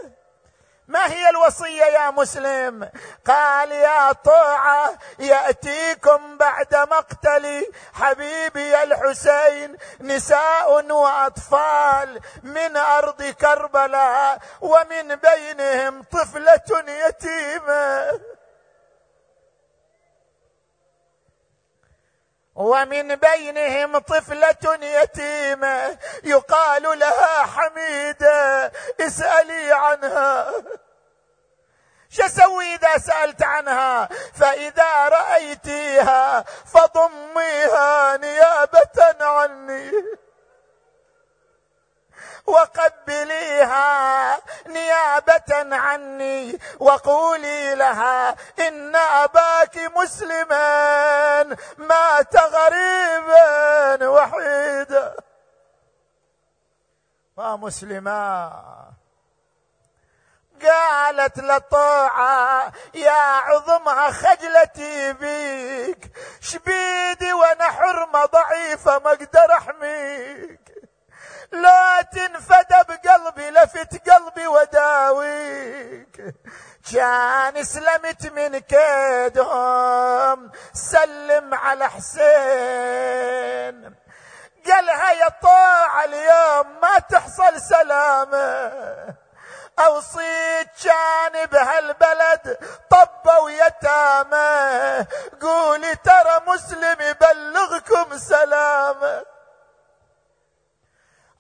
[0.89, 2.91] ما هي الوصية يا مسلم؟
[3.27, 16.03] قال يا طوعه يأتيكم بعد مقتل حبيبي الحسين نساء وأطفال من أرض كربلاء ومن بينهم
[16.03, 18.21] طفلة يتيمة.
[22.57, 30.53] ومن بينهم طفلة يتيمة يقال لها حميدة اسألي عنها.
[32.11, 36.45] شسوي إذا سألت عنها؟ فإذا رأيتيها
[36.75, 39.91] فضميها نيابة عني.
[42.47, 46.59] وقبليها نيابة عني.
[46.79, 51.43] وقولي لها إن أباك مسلما
[51.79, 55.17] مات غريبا وحيدا
[57.37, 58.53] ومسلما
[60.63, 66.13] قالت لطوعة يا عظمها خجلتي بيك.
[66.41, 70.66] شبيدي وأنا حرمة ضعيفة ما أقدر أحميك.
[71.53, 76.35] لا تنفد بقلبي لفت قلبي وداويك.
[76.93, 83.27] كان سلمت من كيدهم سلم على حسين.
[84.67, 88.73] قالها يا طاعة اليوم ما تحصل سلامة.
[89.79, 92.59] أوصيت كان بهالبلد
[92.91, 95.07] طبوا يتامى.
[95.43, 99.36] قولي ترى مسلم يبلغكم سلامة.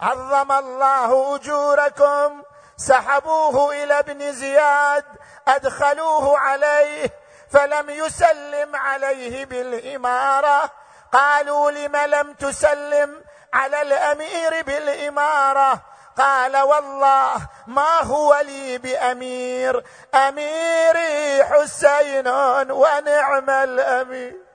[0.00, 2.42] عظم الله أجوركم
[2.76, 5.04] سحبوه إلى ابن زياد
[5.48, 7.10] أدخلوه عليه
[7.50, 10.70] فلم يسلم عليه بالإمارة.
[11.12, 15.82] قالوا لم لم تسلم على الأمير بالإمارة؟
[16.18, 17.36] قال والله
[17.66, 19.84] ما هو لي بأمير
[20.14, 22.28] أميري حسين
[22.70, 24.45] ونعم الأمير.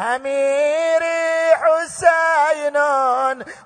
[0.00, 2.76] أميري حسين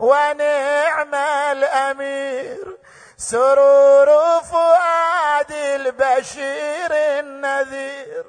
[0.01, 1.15] ونعم
[1.53, 2.77] الأمير.
[3.17, 8.25] سرور فؤاد البشير النذير.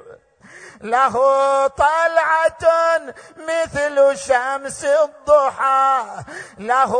[0.81, 1.15] له
[1.67, 2.65] طلعة
[3.37, 6.03] مثل شمس الضحى
[6.57, 6.93] له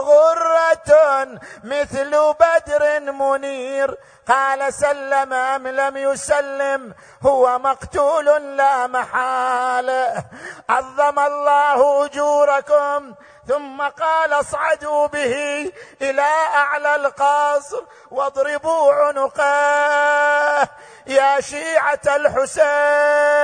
[0.00, 1.28] غرة
[1.64, 3.98] مثل بدر منير.
[4.28, 10.24] قال سلم أم لم يسلم هو مقتول لا محالة.
[10.68, 13.14] عظم الله أجوركم.
[13.48, 15.72] ثم قال اصعدوا به
[16.02, 20.68] إلى أعلى القصر واضربوا عنقه
[21.06, 23.38] يا شيعة الحسين.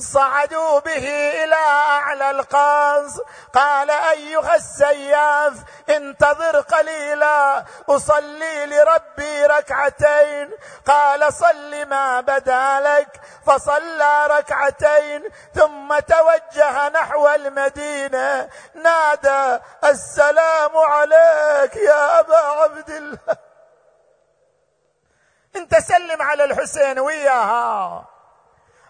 [0.00, 1.08] صعدوا به
[1.44, 3.20] إلى أعلى القاص.
[3.54, 5.54] قال أيها السياف
[5.88, 10.50] انتظر قليلا أصلي لربي ركعتين.
[10.86, 18.48] قال صل ما بدا لك فصلى ركعتين ثم توجه نحو المدينة.
[18.74, 23.36] نادى السلام عليك يا أبا عبد الله.
[25.56, 28.09] انت سلم على الحسين وياها.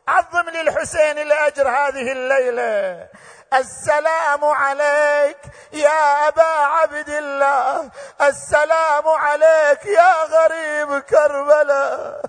[0.08, 3.08] عظم للحسين الاجر هذه الليلة.
[3.54, 5.38] السلام عليك
[5.72, 7.90] يا أبا عبد الله.
[8.22, 12.22] السلام عليك يا غريب كربلاء.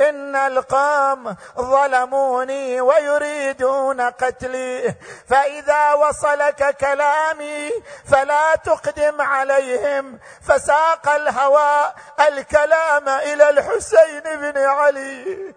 [0.00, 4.94] إن القوم ظلموني ويريدون قتلي.
[5.28, 7.70] فإذا وصلك كلامي
[8.10, 10.18] فلا تقدم عليهم.
[10.48, 11.92] فساق الهوى
[12.28, 15.54] الكلام إلى الحسين بن علي.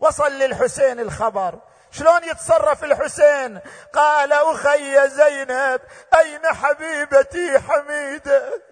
[0.00, 1.58] وصل للحسين الخبر.
[1.92, 3.60] شلون يتصرف الحسين؟
[3.94, 5.80] قال أخي زينب
[6.18, 8.62] أين حبيبتي حميدة؟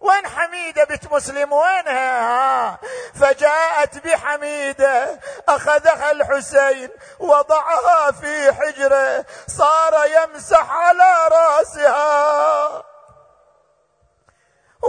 [0.00, 2.78] وين حميدة بنت مسلم؟ وينها؟
[3.14, 12.73] فجاءت بحميدة أخذها الحسين وضعها في حجرة صار يمسح على رأسها.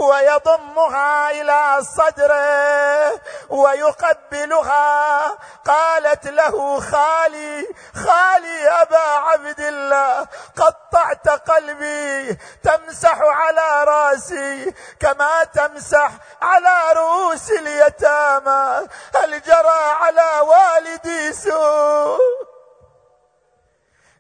[0.02, 5.38] ويضمها إلى صدره ويقبلها.
[5.66, 10.28] قالت له خالي خالي أبا عبد الله
[10.58, 18.88] قطعت قلبي تمسح على رأسي كما تمسح على رؤوس اليتامى.
[19.16, 22.55] هل جرى على والدي سوء؟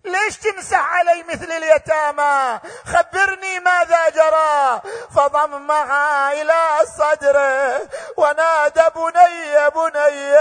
[0.06, 4.82] ليش تمسح علي مثل اليتامى؟ خبرني ماذا جرى.
[5.16, 7.82] فضمها إلى صدره
[8.18, 10.36] ونادى بني بني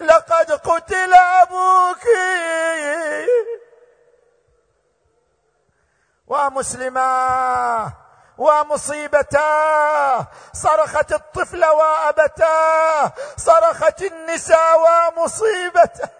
[0.00, 2.04] لقد قتل أبوك.
[6.26, 7.92] ومسلما
[8.38, 16.17] ومصيبتاه صرخت الطفل وابتاه صرخت النساء ومصيبته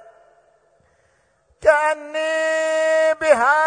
[1.62, 3.58] كأني بها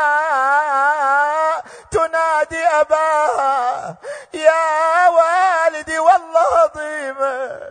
[1.91, 3.95] تنادي أباها
[4.33, 7.61] يا والدي والله عظيمة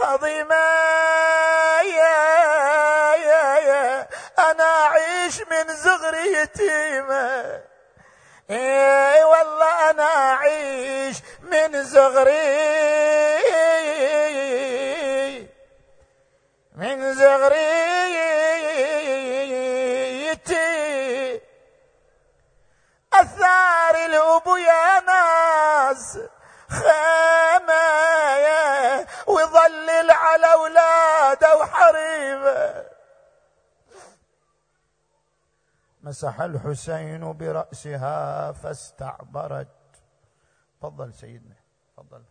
[0.00, 0.54] عظيمة
[1.82, 7.60] يا يا يا أنا أعيش من زغري يتيمة
[8.50, 12.68] اي والله أنا أعيش من زغري
[16.78, 17.58] من زغريتي
[23.12, 26.18] أثار الأبو يا ناس
[26.68, 27.86] خيمة
[29.26, 32.84] ويظلل على أولاده وحريمه
[36.02, 39.68] مسح الحسين برأسها فاستعبرت.
[40.80, 41.56] تفضل سيدنا
[41.96, 42.22] تفضل.